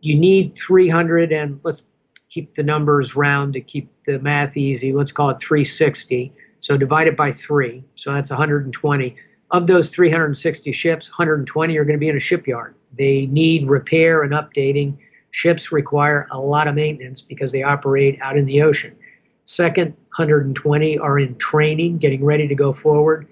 you 0.00 0.18
need 0.18 0.56
300, 0.66 1.32
and 1.32 1.60
let's 1.62 1.84
keep 2.28 2.54
the 2.54 2.62
numbers 2.62 3.14
round 3.14 3.52
to 3.52 3.60
keep 3.60 3.86
the 4.06 4.18
math 4.18 4.56
easy. 4.56 4.92
Let's 4.92 5.12
call 5.12 5.30
it 5.30 5.38
360. 5.40 6.32
So 6.60 6.76
divide 6.76 7.08
it 7.08 7.16
by 7.16 7.32
three. 7.32 7.84
So 7.94 8.12
that's 8.12 8.30
120 8.30 9.16
of 9.52 9.66
those 9.66 9.90
360 9.90 10.72
ships, 10.72 11.10
120 11.10 11.76
are 11.76 11.84
going 11.84 11.96
to 11.96 12.00
be 12.00 12.08
in 12.08 12.16
a 12.16 12.20
shipyard. 12.20 12.74
They 12.98 13.26
need 13.26 13.68
repair 13.68 14.22
and 14.22 14.32
updating. 14.32 14.96
Ships 15.30 15.70
require 15.70 16.26
a 16.30 16.38
lot 16.38 16.68
of 16.68 16.74
maintenance 16.74 17.22
because 17.22 17.52
they 17.52 17.62
operate 17.62 18.18
out 18.20 18.36
in 18.36 18.46
the 18.46 18.62
ocean. 18.62 18.96
Second, 19.44 19.90
120 20.16 20.98
are 20.98 21.18
in 21.18 21.36
training, 21.36 21.98
getting 21.98 22.24
ready 22.24 22.48
to 22.48 22.54
go 22.54 22.72
forward. 22.72 23.28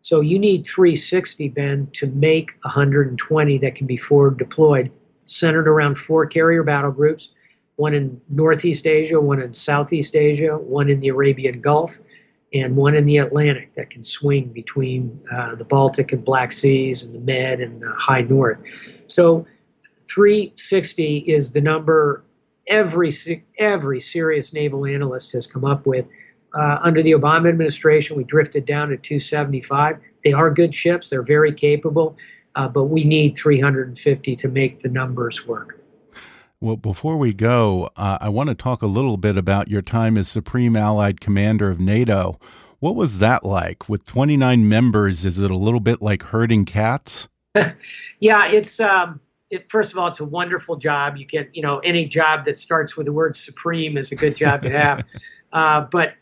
So 0.00 0.20
you 0.20 0.38
need 0.38 0.66
360, 0.66 1.48
Ben, 1.48 1.88
to 1.94 2.06
make 2.08 2.52
120 2.62 3.58
that 3.58 3.74
can 3.74 3.86
be 3.86 3.96
forward 3.96 4.38
deployed, 4.38 4.92
centered 5.26 5.66
around 5.66 5.96
four 5.96 6.26
carrier 6.26 6.62
battle 6.62 6.92
groups 6.92 7.30
one 7.76 7.94
in 7.94 8.20
Northeast 8.28 8.86
Asia, 8.86 9.20
one 9.20 9.40
in 9.40 9.52
Southeast 9.52 10.14
Asia, 10.14 10.56
one 10.56 10.88
in 10.88 11.00
the 11.00 11.08
Arabian 11.08 11.60
Gulf, 11.60 12.00
and 12.54 12.76
one 12.76 12.94
in 12.94 13.04
the 13.04 13.18
Atlantic 13.18 13.74
that 13.74 13.90
can 13.90 14.04
swing 14.04 14.46
between 14.46 15.20
uh, 15.30 15.56
the 15.56 15.64
Baltic 15.64 16.12
and 16.12 16.24
Black 16.24 16.52
Seas 16.52 17.02
and 17.02 17.12
the 17.12 17.18
Med 17.18 17.60
and 17.60 17.82
the 17.82 17.92
High 17.98 18.22
North. 18.22 18.62
So 19.08 19.44
360 20.08 21.18
is 21.18 21.50
the 21.50 21.60
number 21.60 22.22
every 22.68 23.12
every 23.58 24.00
serious 24.00 24.52
naval 24.52 24.86
analyst 24.86 25.32
has 25.32 25.46
come 25.46 25.64
up 25.64 25.84
with. 25.84 26.06
Uh, 26.54 26.78
under 26.82 27.02
the 27.02 27.10
Obama 27.10 27.48
administration, 27.48 28.16
we 28.16 28.22
drifted 28.22 28.64
down 28.64 28.88
to 28.88 28.96
275. 28.96 29.98
They 30.22 30.32
are 30.32 30.50
good 30.50 30.72
ships; 30.72 31.10
they're 31.10 31.22
very 31.22 31.52
capable, 31.52 32.16
uh, 32.54 32.68
but 32.68 32.84
we 32.84 33.02
need 33.02 33.36
350 33.36 34.36
to 34.36 34.48
make 34.48 34.78
the 34.78 34.88
numbers 34.88 35.44
work. 35.46 35.80
Well, 36.64 36.76
before 36.78 37.18
we 37.18 37.34
go, 37.34 37.90
uh, 37.94 38.16
I 38.22 38.30
want 38.30 38.48
to 38.48 38.54
talk 38.54 38.80
a 38.80 38.86
little 38.86 39.18
bit 39.18 39.36
about 39.36 39.68
your 39.68 39.82
time 39.82 40.16
as 40.16 40.28
Supreme 40.28 40.76
Allied 40.76 41.20
Commander 41.20 41.68
of 41.68 41.78
NATO. 41.78 42.40
What 42.78 42.96
was 42.96 43.18
that 43.18 43.44
like? 43.44 43.86
With 43.86 44.06
29 44.06 44.66
members, 44.66 45.26
is 45.26 45.40
it 45.40 45.50
a 45.50 45.56
little 45.56 45.78
bit 45.78 46.00
like 46.00 46.22
herding 46.22 46.64
cats? 46.64 47.28
yeah, 48.18 48.46
it's 48.46 48.80
um, 48.80 49.20
it, 49.50 49.70
first 49.70 49.92
of 49.92 49.98
all, 49.98 50.08
it's 50.08 50.20
a 50.20 50.24
wonderful 50.24 50.76
job. 50.76 51.18
You 51.18 51.26
can, 51.26 51.48
you 51.52 51.60
know, 51.60 51.80
any 51.80 52.06
job 52.06 52.46
that 52.46 52.56
starts 52.56 52.96
with 52.96 53.04
the 53.04 53.12
word 53.12 53.36
supreme 53.36 53.98
is 53.98 54.10
a 54.10 54.16
good 54.16 54.34
job 54.34 54.62
to 54.62 54.70
have. 54.70 55.04
uh, 55.52 55.82
but 55.82 56.14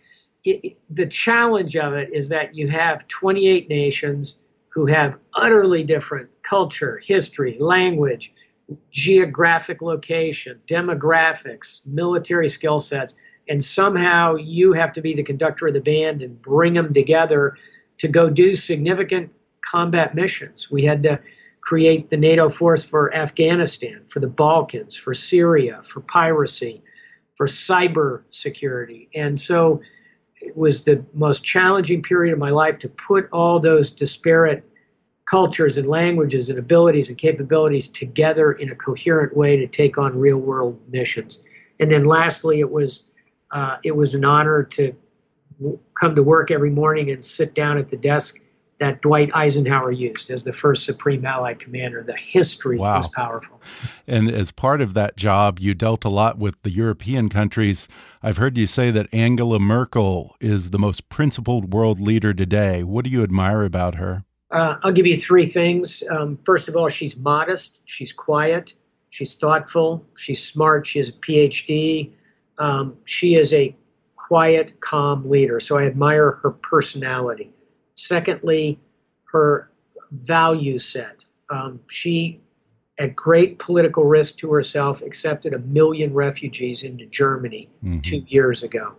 it, 0.43 0.77
the 0.91 1.07
challenge 1.07 1.77
of 1.77 1.93
it 1.93 2.11
is 2.13 2.29
that 2.31 2.53
you 2.53 2.67
have 2.67 3.07
28 3.07 3.69
nations 3.69 4.41
who 4.71 4.87
have 4.87 5.21
utterly 5.35 5.85
different 5.85 6.29
culture, 6.43 6.99
history, 6.99 7.57
language, 7.61 8.33
geographic 8.91 9.83
location, 9.83 10.61
demographics, 10.67 11.81
military 11.87 12.49
skill 12.49 12.81
sets, 12.81 13.15
and 13.49 13.63
somehow 13.63 14.37
you 14.37 14.73
have 14.73 14.93
to 14.93 15.01
be 15.01 15.15
the 15.15 15.23
conductor 15.23 15.67
of 15.67 15.75
the 15.75 15.81
band 15.81 16.23
and 16.23 16.41
bring 16.41 16.75
them 16.75 16.95
together 16.95 17.57
to 17.99 18.09
go 18.09 18.31
do 18.31 18.55
significant 18.55 19.31
combat 19.65 20.15
missions. 20.15 20.71
We 20.71 20.85
had 20.85 21.03
to 21.05 21.21
create 21.61 22.11
the 22.11 22.17
NATO 22.17 22.49
force 22.49 22.85
for 22.85 23.15
Afghanistan, 23.15 24.03
for 24.09 24.21
the 24.21 24.29
Balkans, 24.29 24.97
for 24.97 25.15
Syria, 25.15 25.81
for 25.85 26.01
piracy, 26.01 26.83
for 27.37 27.47
cyber 27.47 28.23
security. 28.31 29.09
And 29.15 29.41
so 29.41 29.81
it 30.41 30.57
was 30.57 30.83
the 30.83 31.05
most 31.15 31.45
challenging 31.45 32.03
period 32.03 32.33
of 32.33 32.39
my 32.39 32.51
life 32.51 32.79
to 32.81 32.89
put 32.89 33.29
all 33.31 33.61
those 33.61 33.91
disparate 33.91 34.65
cultures 35.33 35.79
and 35.79 35.89
languages 35.89 36.51
and 36.51 36.59
abilities 36.59 37.09
and 37.09 37.17
capabilities 37.17 37.89
together 37.89 38.53
in 38.53 38.71
a 38.71 38.75
coherent 38.75 39.35
way 39.35 39.57
to 39.57 39.67
take 39.67 39.97
on 39.97 40.19
real 40.19 40.37
world 40.37 40.79
missions. 40.91 41.43
And 41.81 41.91
then 41.91 42.05
lastly, 42.05 42.61
it 42.61 42.71
was 42.71 43.05
uh, 43.51 43.79
it 43.83 43.97
was 43.97 44.13
an 44.13 44.27
honor 44.27 44.63
to 44.63 44.95
w- 45.59 45.79
come 45.99 46.15
to 46.17 46.23
work 46.23 46.51
every 46.51 46.69
morning 46.69 47.11
and 47.11 47.25
sit 47.25 47.55
down 47.55 47.79
at 47.79 47.89
the 47.89 47.97
desk 47.97 48.41
that 48.79 49.01
Dwight 49.01 49.31
Eisenhower 49.35 49.91
used 49.91 50.31
as 50.31 50.45
the 50.45 50.53
first 50.53 50.85
Supreme 50.85 51.25
Allied 51.25 51.61
Commander. 51.61 52.03
The 52.03 52.17
history 52.17 52.77
wow. 52.77 52.99
was 52.99 53.09
powerful. 53.09 53.59
And 54.07 54.31
as 54.31 54.53
part 54.53 54.83
of 54.83 54.93
that 54.93 55.17
job, 55.17 55.59
you 55.61 55.73
dealt 55.73 56.05
a 56.05 56.11
lot 56.11 56.37
with 56.37 56.61
the 56.63 56.71
European 56.71 57.31
countries. 57.31 57.89
I've 58.23 58.37
heard 58.37 58.59
you 58.59 58.67
say 58.67 58.91
that 58.91 59.09
Angela 59.15 59.59
Merkel 59.59 60.37
is 60.43 60.71
the 60.71 60.79
most 60.79 61.09
principled 61.09 61.73
world 61.73 62.01
leader 62.01 62.35
today. 62.35 62.83
What 62.83 63.07
do 63.07 63.11
you 63.11 63.23
admire 63.23 63.65
about 63.65 63.95
her? 63.95 64.25
Uh, 64.53 64.77
I'll 64.83 64.93
give 64.93 65.07
you 65.07 65.19
three 65.19 65.47
things. 65.47 66.03
Um, 66.11 66.39
first 66.45 66.69
of 66.69 66.77
all, 66.77 66.89
she's 66.89 67.17
modest, 67.17 67.81
she's 67.87 68.13
quiet, 68.13 68.75
she's 69.11 69.35
thoughtful, 69.35 70.05
she's 70.17 70.45
smart, 70.45 70.87
she 70.87 70.99
has 70.99 71.09
a 71.09 71.13
PhD. 71.13 72.11
Um, 72.59 72.97
she 73.07 73.35
is 73.35 73.53
a 73.55 73.75
quiet, 74.15 74.81
calm 74.81 75.29
leader, 75.29 75.59
so 75.59 75.79
I 75.79 75.85
admire 75.85 76.33
her 76.43 76.51
personality. 76.51 77.51
Secondly, 77.95 78.79
her 79.33 79.71
value 80.11 80.79
set. 80.79 81.25
Um, 81.51 81.81
she, 81.89 82.41
at 82.99 83.17
great 83.17 83.59
political 83.59 84.05
risk 84.05 84.37
to 84.39 84.53
herself, 84.53 85.01
accepted 85.01 85.55
a 85.55 85.59
million 85.61 86.13
refugees 86.13 86.83
into 86.83 87.07
Germany 87.07 87.71
mm-hmm. 87.83 88.01
two 88.01 88.25
years 88.29 88.63
ago. 88.63 88.95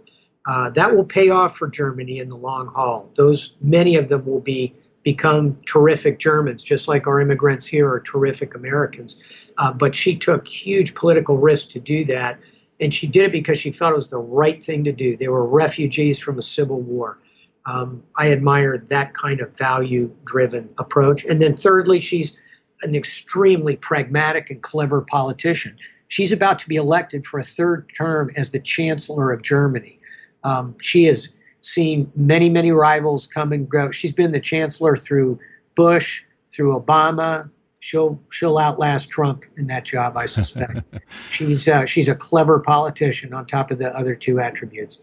Uh, 0.45 0.69
that 0.71 0.93
will 0.93 1.05
pay 1.05 1.29
off 1.29 1.57
for 1.57 1.67
Germany 1.67 2.19
in 2.19 2.27
the 2.27 2.35
long 2.35 2.67
haul. 2.67 3.09
Those 3.15 3.55
many 3.61 3.95
of 3.95 4.09
them 4.09 4.25
will 4.25 4.41
be 4.41 4.75
become 5.03 5.57
terrific 5.65 6.19
Germans, 6.19 6.63
just 6.63 6.87
like 6.87 7.07
our 7.07 7.19
immigrants 7.19 7.65
here 7.65 7.89
are 7.89 7.99
terrific 7.99 8.55
Americans. 8.55 9.19
Uh, 9.57 9.71
but 9.71 9.93
she 9.93 10.15
took 10.15 10.47
huge 10.47 10.95
political 10.95 11.37
risk 11.37 11.69
to 11.71 11.79
do 11.79 12.05
that. 12.05 12.39
And 12.79 12.93
she 12.93 13.07
did 13.07 13.25
it 13.25 13.31
because 13.31 13.59
she 13.59 13.71
felt 13.71 13.93
it 13.93 13.97
was 13.97 14.09
the 14.09 14.17
right 14.17 14.63
thing 14.63 14.83
to 14.85 14.91
do. 14.91 15.15
They 15.15 15.27
were 15.27 15.45
refugees 15.45 16.19
from 16.19 16.39
a 16.39 16.41
civil 16.41 16.81
war. 16.81 17.19
Um, 17.65 18.03
I 18.17 18.31
admire 18.31 18.77
that 18.89 19.13
kind 19.13 19.39
of 19.39 19.55
value 19.57 20.13
driven 20.25 20.69
approach. 20.77 21.23
And 21.23 21.41
then, 21.41 21.55
thirdly, 21.55 21.99
she's 21.99 22.33
an 22.81 22.95
extremely 22.95 23.77
pragmatic 23.77 24.49
and 24.49 24.61
clever 24.61 25.01
politician. 25.01 25.77
She's 26.09 26.31
about 26.31 26.59
to 26.59 26.67
be 26.67 26.75
elected 26.75 27.25
for 27.25 27.39
a 27.39 27.43
third 27.43 27.89
term 27.97 28.31
as 28.35 28.51
the 28.51 28.59
Chancellor 28.59 29.31
of 29.31 29.41
Germany. 29.41 29.99
Um, 30.43 30.75
she 30.81 31.05
has 31.05 31.29
seen 31.63 32.11
many, 32.15 32.49
many 32.49 32.71
rivals 32.71 33.27
come 33.27 33.51
and 33.53 33.67
go. 33.67 33.91
She's 33.91 34.11
been 34.11 34.31
the 34.31 34.39
Chancellor 34.39 34.95
through 34.95 35.39
Bush, 35.75 36.23
through 36.51 36.79
Obama. 36.79 37.49
She'll 37.79 38.21
she'll 38.29 38.57
outlast 38.57 39.09
Trump 39.09 39.43
in 39.57 39.67
that 39.67 39.83
job, 39.83 40.15
I 40.15 40.25
suspect. 40.25 40.81
she's 41.31 41.67
uh, 41.67 41.85
she's 41.85 42.07
a 42.07 42.15
clever 42.15 42.59
politician 42.59 43.33
on 43.33 43.45
top 43.45 43.71
of 43.71 43.79
the 43.79 43.95
other 43.95 44.15
two 44.15 44.39
attributes. 44.39 44.99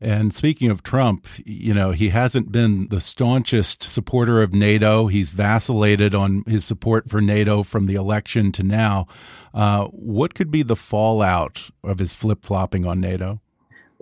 And 0.00 0.34
speaking 0.34 0.70
of 0.70 0.82
Trump, 0.82 1.26
you 1.46 1.72
know, 1.72 1.92
he 1.92 2.10
hasn't 2.10 2.52
been 2.52 2.88
the 2.88 3.00
staunchest 3.00 3.82
supporter 3.82 4.42
of 4.42 4.52
NATO. 4.52 5.06
He's 5.06 5.30
vacillated 5.30 6.14
on 6.14 6.44
his 6.46 6.64
support 6.64 7.08
for 7.08 7.20
NATO 7.20 7.62
from 7.62 7.86
the 7.86 7.94
election 7.94 8.52
to 8.52 8.62
now. 8.62 9.06
Uh, 9.54 9.86
what 9.86 10.34
could 10.34 10.50
be 10.50 10.62
the 10.62 10.76
fallout 10.76 11.70
of 11.82 12.00
his 12.00 12.12
flip 12.12 12.44
flopping 12.44 12.84
on 12.84 13.00
NATO? 13.00 13.40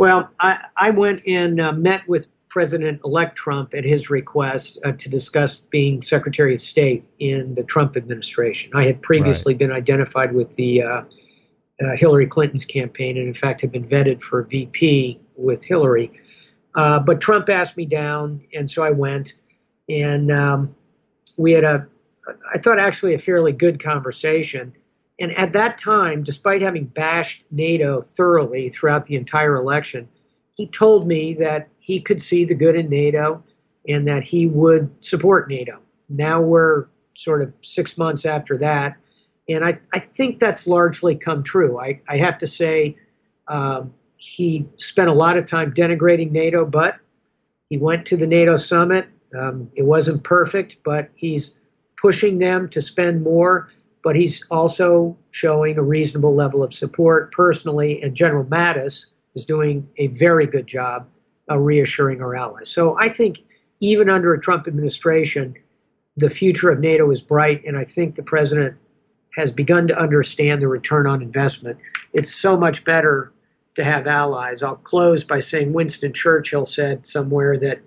Well, 0.02 0.30
I, 0.40 0.58
I 0.76 0.90
went 0.90 1.22
and 1.28 1.60
uh, 1.60 1.70
met 1.70 2.08
with 2.08 2.26
President 2.48 3.00
elect 3.04 3.36
Trump 3.36 3.72
at 3.72 3.84
his 3.84 4.10
request 4.10 4.76
uh, 4.84 4.90
to 4.90 5.08
discuss 5.08 5.58
being 5.58 6.02
Secretary 6.02 6.56
of 6.56 6.60
State 6.60 7.04
in 7.20 7.54
the 7.54 7.62
Trump 7.62 7.96
administration. 7.96 8.72
I 8.74 8.82
had 8.82 9.00
previously 9.00 9.54
right. 9.54 9.60
been 9.60 9.70
identified 9.70 10.34
with 10.34 10.56
the 10.56 10.82
uh, 10.82 11.02
uh, 11.80 11.94
Hillary 11.94 12.26
Clinton's 12.26 12.64
campaign 12.64 13.16
and, 13.16 13.28
in 13.28 13.32
fact, 13.32 13.60
had 13.60 13.70
been 13.70 13.86
vetted 13.86 14.20
for 14.20 14.42
VP 14.42 15.20
with 15.36 15.62
Hillary. 15.62 16.10
Uh, 16.74 16.98
but 16.98 17.20
Trump 17.20 17.48
asked 17.48 17.76
me 17.76 17.86
down, 17.86 18.42
and 18.52 18.68
so 18.68 18.82
I 18.82 18.90
went. 18.90 19.34
And 19.88 20.32
um, 20.32 20.74
we 21.36 21.52
had 21.52 21.62
a, 21.62 21.86
I 22.52 22.58
thought 22.58 22.80
actually 22.80 23.14
a 23.14 23.20
fairly 23.20 23.52
good 23.52 23.80
conversation. 23.80 24.74
And 25.20 25.36
at 25.36 25.52
that 25.52 25.78
time, 25.78 26.22
despite 26.22 26.62
having 26.62 26.86
bashed 26.86 27.44
NATO 27.50 28.00
thoroughly 28.00 28.68
throughout 28.68 29.06
the 29.06 29.16
entire 29.16 29.56
election, 29.56 30.08
he 30.54 30.66
told 30.66 31.06
me 31.06 31.34
that 31.34 31.68
he 31.78 32.00
could 32.00 32.22
see 32.22 32.44
the 32.44 32.54
good 32.54 32.76
in 32.76 32.88
NATO 32.88 33.42
and 33.88 34.06
that 34.06 34.24
he 34.24 34.46
would 34.46 34.90
support 35.04 35.48
NATO. 35.48 35.78
Now 36.08 36.40
we're 36.40 36.86
sort 37.14 37.42
of 37.42 37.52
six 37.60 37.98
months 37.98 38.24
after 38.24 38.56
that. 38.58 38.96
And 39.48 39.64
I, 39.64 39.78
I 39.92 39.98
think 39.98 40.38
that's 40.38 40.66
largely 40.66 41.14
come 41.14 41.42
true. 41.42 41.78
I, 41.78 42.00
I 42.08 42.16
have 42.18 42.38
to 42.38 42.46
say, 42.46 42.96
um, 43.48 43.92
he 44.16 44.68
spent 44.76 45.08
a 45.08 45.12
lot 45.12 45.36
of 45.36 45.46
time 45.46 45.74
denigrating 45.74 46.30
NATO, 46.30 46.64
but 46.64 46.96
he 47.68 47.76
went 47.76 48.06
to 48.06 48.16
the 48.16 48.26
NATO 48.26 48.56
summit. 48.56 49.08
Um, 49.36 49.70
it 49.74 49.82
wasn't 49.82 50.22
perfect, 50.22 50.76
but 50.84 51.10
he's 51.14 51.56
pushing 52.00 52.38
them 52.38 52.68
to 52.68 52.80
spend 52.80 53.22
more. 53.22 53.70
But 54.02 54.16
he's 54.16 54.44
also 54.50 55.16
showing 55.30 55.78
a 55.78 55.82
reasonable 55.82 56.34
level 56.34 56.62
of 56.62 56.74
support 56.74 57.32
personally. 57.32 58.02
And 58.02 58.14
General 58.14 58.44
Mattis 58.44 59.06
is 59.34 59.44
doing 59.44 59.88
a 59.96 60.08
very 60.08 60.46
good 60.46 60.66
job 60.66 61.06
of 61.48 61.60
reassuring 61.60 62.20
our 62.20 62.34
allies. 62.34 62.68
So 62.68 62.98
I 62.98 63.08
think 63.08 63.40
even 63.80 64.08
under 64.08 64.34
a 64.34 64.40
Trump 64.40 64.66
administration, 64.66 65.54
the 66.16 66.30
future 66.30 66.70
of 66.70 66.80
NATO 66.80 67.10
is 67.10 67.20
bright. 67.20 67.62
And 67.64 67.76
I 67.76 67.84
think 67.84 68.14
the 68.16 68.22
president 68.22 68.76
has 69.36 69.50
begun 69.50 69.88
to 69.88 69.98
understand 69.98 70.60
the 70.60 70.68
return 70.68 71.06
on 71.06 71.22
investment. 71.22 71.78
It's 72.12 72.34
so 72.34 72.56
much 72.56 72.84
better 72.84 73.32
to 73.74 73.84
have 73.84 74.06
allies. 74.06 74.62
I'll 74.62 74.76
close 74.76 75.24
by 75.24 75.40
saying 75.40 75.72
Winston 75.72 76.12
Churchill 76.12 76.66
said 76.66 77.06
somewhere 77.06 77.58
that 77.58 77.80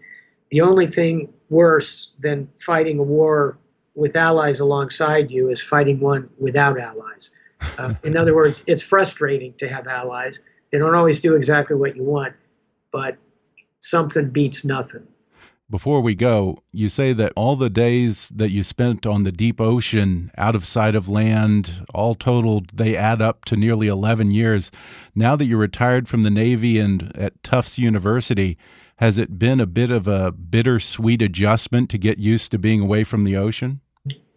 the 0.49 0.61
only 0.61 0.88
thing 0.88 1.32
worse 1.49 2.11
than 2.20 2.49
fighting 2.59 2.97
a 2.97 3.03
war 3.03 3.57
with 3.96 4.16
allies 4.16 4.60
alongside 4.60 5.32
you 5.32 5.50
is 5.50 5.62
fighting 5.62 6.00
one 6.00 6.30
without 6.38 6.80
allies. 6.80 7.32
Uh, 7.78 7.96
in 8.04 8.16
other 8.18 8.36
words, 8.36 8.64
it's 8.68 8.84
frustrating 8.84 9.54
to 9.54 9.68
have 9.68 9.88
allies. 9.88 10.39
They 10.72 10.78
don't 10.78 10.96
always 10.96 11.20
do 11.20 11.36
exactly 11.36 11.76
what 11.76 11.96
you 11.96 12.04
want, 12.04 12.36
but 12.91 13.18
something 13.80 14.30
beats 14.30 14.66
nothing. 14.66 15.08
Before 15.68 16.00
we 16.02 16.14
go, 16.14 16.60
you 16.72 16.89
say 16.89 17.12
that 17.14 17.34
all 17.36 17.56
the 17.56 17.72
days 17.72 18.30
that 18.30 18.52
you 18.52 18.62
spent 18.62 19.08
on 19.08 19.24
the 19.24 19.32
deep 19.32 19.60
ocean 19.60 20.30
out 20.38 20.54
of 20.54 20.64
sight 20.64 20.93
of 20.93 21.10
land, 21.10 21.84
all 21.91 22.14
totaled, 22.14 22.70
they 22.72 22.96
add 22.96 23.20
up 23.20 23.46
to 23.46 23.56
nearly 23.56 23.88
11 23.88 24.30
years. 24.30 24.70
Now 25.16 25.36
that 25.36 25.46
you're 25.46 25.58
retired 25.58 26.08
from 26.08 26.22
the 26.22 26.30
Navy 26.30 26.78
and 26.78 27.12
at 27.18 27.41
Tufts 27.41 27.80
University, 27.80 28.60
has 28.98 29.18
it 29.18 29.39
been 29.39 29.60
a 29.60 29.66
bit 29.66 29.89
of 29.89 30.08
a 30.08 30.32
bittersweet 30.32 31.24
adjustment 31.24 31.89
to 31.89 31.98
get 31.98 32.20
used 32.20 32.52
to 32.52 32.60
being 32.60 32.82
away 32.82 33.04
from 33.04 33.24
the 33.24 33.36
ocean? 33.36 33.82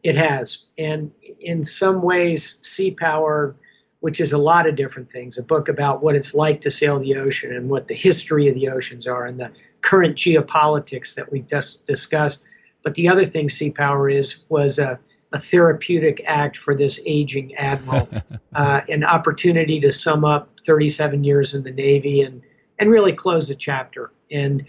It 0.03 0.17
has. 0.17 0.65
And 0.77 1.13
in 1.41 1.65
some 1.65 2.03
ways, 2.03 2.59
Sea 2.63 2.93
Power, 2.93 3.57
which 4.01 4.21
is 4.21 4.33
a 4.33 4.39
lot 4.39 4.67
of 4.69 4.77
different 4.77 5.11
things, 5.11 5.39
a 5.39 5.43
book 5.43 5.69
about 5.69 6.03
what 6.03 6.15
it's 6.15 6.35
like 6.35 6.61
to 6.63 6.71
sail 6.71 6.99
the 6.99 7.17
ocean 7.17 7.55
and 7.55 7.69
what 7.69 7.89
the 7.89 7.95
history 7.95 8.49
of 8.49 8.55
the 8.55 8.69
oceans 8.69 9.07
are 9.07 9.27
and 9.27 9.41
the 9.41 9.51
current 9.81 10.17
geopolitics 10.17 11.15
that 11.15 11.31
we 11.33 11.41
just 11.41 11.85
discussed. 11.87 12.41
But 12.83 12.95
the 12.95 13.09
other 13.09 13.25
thing 13.25 13.49
Sea 13.49 13.71
Power 13.71 14.09
is 14.09 14.37
was 14.49 14.79
a, 14.79 14.99
a 15.33 15.39
therapeutic 15.39 16.23
act 16.27 16.57
for 16.57 16.75
this 16.75 17.01
aging 17.05 17.55
admiral, 17.57 18.09
uh, 18.55 18.81
an 18.89 19.05
opportunity 19.05 19.81
to 19.81 19.93
sum 19.93 20.25
up 20.25 20.49
37 20.65 21.25
years 21.25 21.55
in 21.55 21.65
the 21.65 21.73
Navy 21.73 22.23
and 22.23 22.43
and 22.79 22.91
really 22.91 23.13
close 23.13 23.49
the 23.49 23.57
chapter. 23.57 24.13
And 24.31 24.65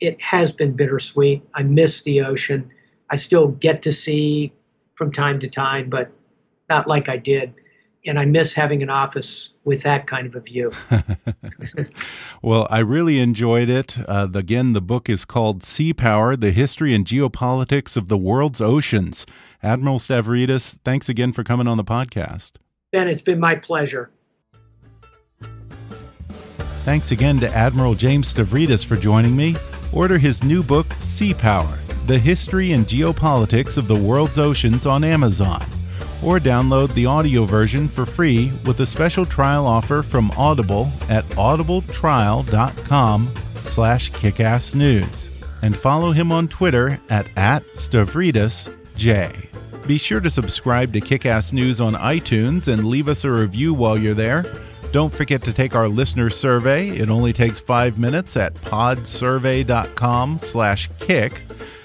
it 0.00 0.20
has 0.20 0.50
been 0.50 0.72
bittersweet. 0.72 1.42
I 1.54 1.62
miss 1.62 2.02
the 2.02 2.22
ocean. 2.22 2.70
I 3.08 3.16
still 3.16 3.48
get 3.48 3.82
to 3.82 3.92
see 3.92 4.52
from 5.02 5.10
time 5.10 5.40
to 5.40 5.48
time, 5.48 5.90
but 5.90 6.12
not 6.68 6.86
like 6.86 7.08
I 7.08 7.16
did 7.16 7.54
and 8.06 8.20
I 8.20 8.24
miss 8.24 8.54
having 8.54 8.84
an 8.84 8.90
office 8.90 9.50
with 9.64 9.82
that 9.82 10.06
kind 10.06 10.28
of 10.28 10.36
a 10.36 10.40
view. 10.40 10.70
well, 12.42 12.68
I 12.70 12.78
really 12.78 13.18
enjoyed 13.18 13.68
it. 13.68 13.98
Uh, 14.08 14.28
again, 14.32 14.74
the 14.74 14.80
book 14.80 15.08
is 15.08 15.24
called 15.24 15.64
Sea 15.64 15.92
Power 15.92 16.36
The 16.36 16.52
History 16.52 16.94
and 16.94 17.04
Geopolitics 17.04 17.96
of 17.96 18.06
the 18.08 18.16
World's 18.16 18.60
Oceans. 18.60 19.26
Admiral 19.60 19.98
Stavridis, 19.98 20.78
thanks 20.84 21.08
again 21.08 21.32
for 21.32 21.42
coming 21.42 21.66
on 21.66 21.76
the 21.76 21.84
podcast. 21.84 22.52
Ben, 22.92 23.08
it's 23.08 23.22
been 23.22 23.40
my 23.40 23.56
pleasure. 23.56 24.10
Thanks 26.84 27.10
again 27.10 27.38
to 27.40 27.48
Admiral 27.52 27.94
James 27.94 28.32
Stavridis 28.32 28.84
for 28.84 28.96
joining 28.96 29.36
me. 29.36 29.56
Order 29.92 30.18
his 30.18 30.44
new 30.44 30.62
book, 30.62 30.92
Sea 31.00 31.34
Power 31.34 31.78
The 32.06 32.18
History 32.18 32.72
and 32.72 32.84
Geopolitics 32.84 33.78
of 33.78 33.86
the 33.86 33.94
World's 33.94 34.38
Oceans 34.38 34.86
on 34.86 35.04
Amazon 35.04 35.64
or 36.22 36.38
download 36.38 36.92
the 36.94 37.06
audio 37.06 37.44
version 37.44 37.88
for 37.88 38.04
free 38.04 38.52
with 38.64 38.80
a 38.80 38.86
special 38.86 39.24
trial 39.24 39.66
offer 39.66 40.02
from 40.02 40.30
Audible 40.32 40.90
at 41.08 41.24
audibletrial.com 41.30 43.34
slash 43.64 44.10
kickassnews 44.10 45.30
and 45.62 45.76
follow 45.76 46.12
him 46.12 46.32
on 46.32 46.48
Twitter 46.48 47.00
at, 47.08 47.28
at 47.36 47.64
StavridisJ. 47.74 49.86
Be 49.86 49.98
sure 49.98 50.20
to 50.20 50.30
subscribe 50.30 50.92
to 50.92 51.00
Kickass 51.00 51.52
News 51.52 51.80
on 51.80 51.94
iTunes 51.94 52.72
and 52.72 52.84
leave 52.84 53.08
us 53.08 53.24
a 53.24 53.30
review 53.30 53.74
while 53.74 53.96
you're 53.96 54.14
there. 54.14 54.44
Don't 54.92 55.12
forget 55.12 55.42
to 55.42 55.52
take 55.52 55.74
our 55.74 55.88
listener 55.88 56.30
survey. 56.30 56.88
It 56.88 57.10
only 57.10 57.32
takes 57.32 57.60
five 57.60 57.98
minutes 57.98 58.36
at 58.36 58.54
podsurvey.com 58.54 60.38
slash 60.38 60.90
kick 60.98 61.42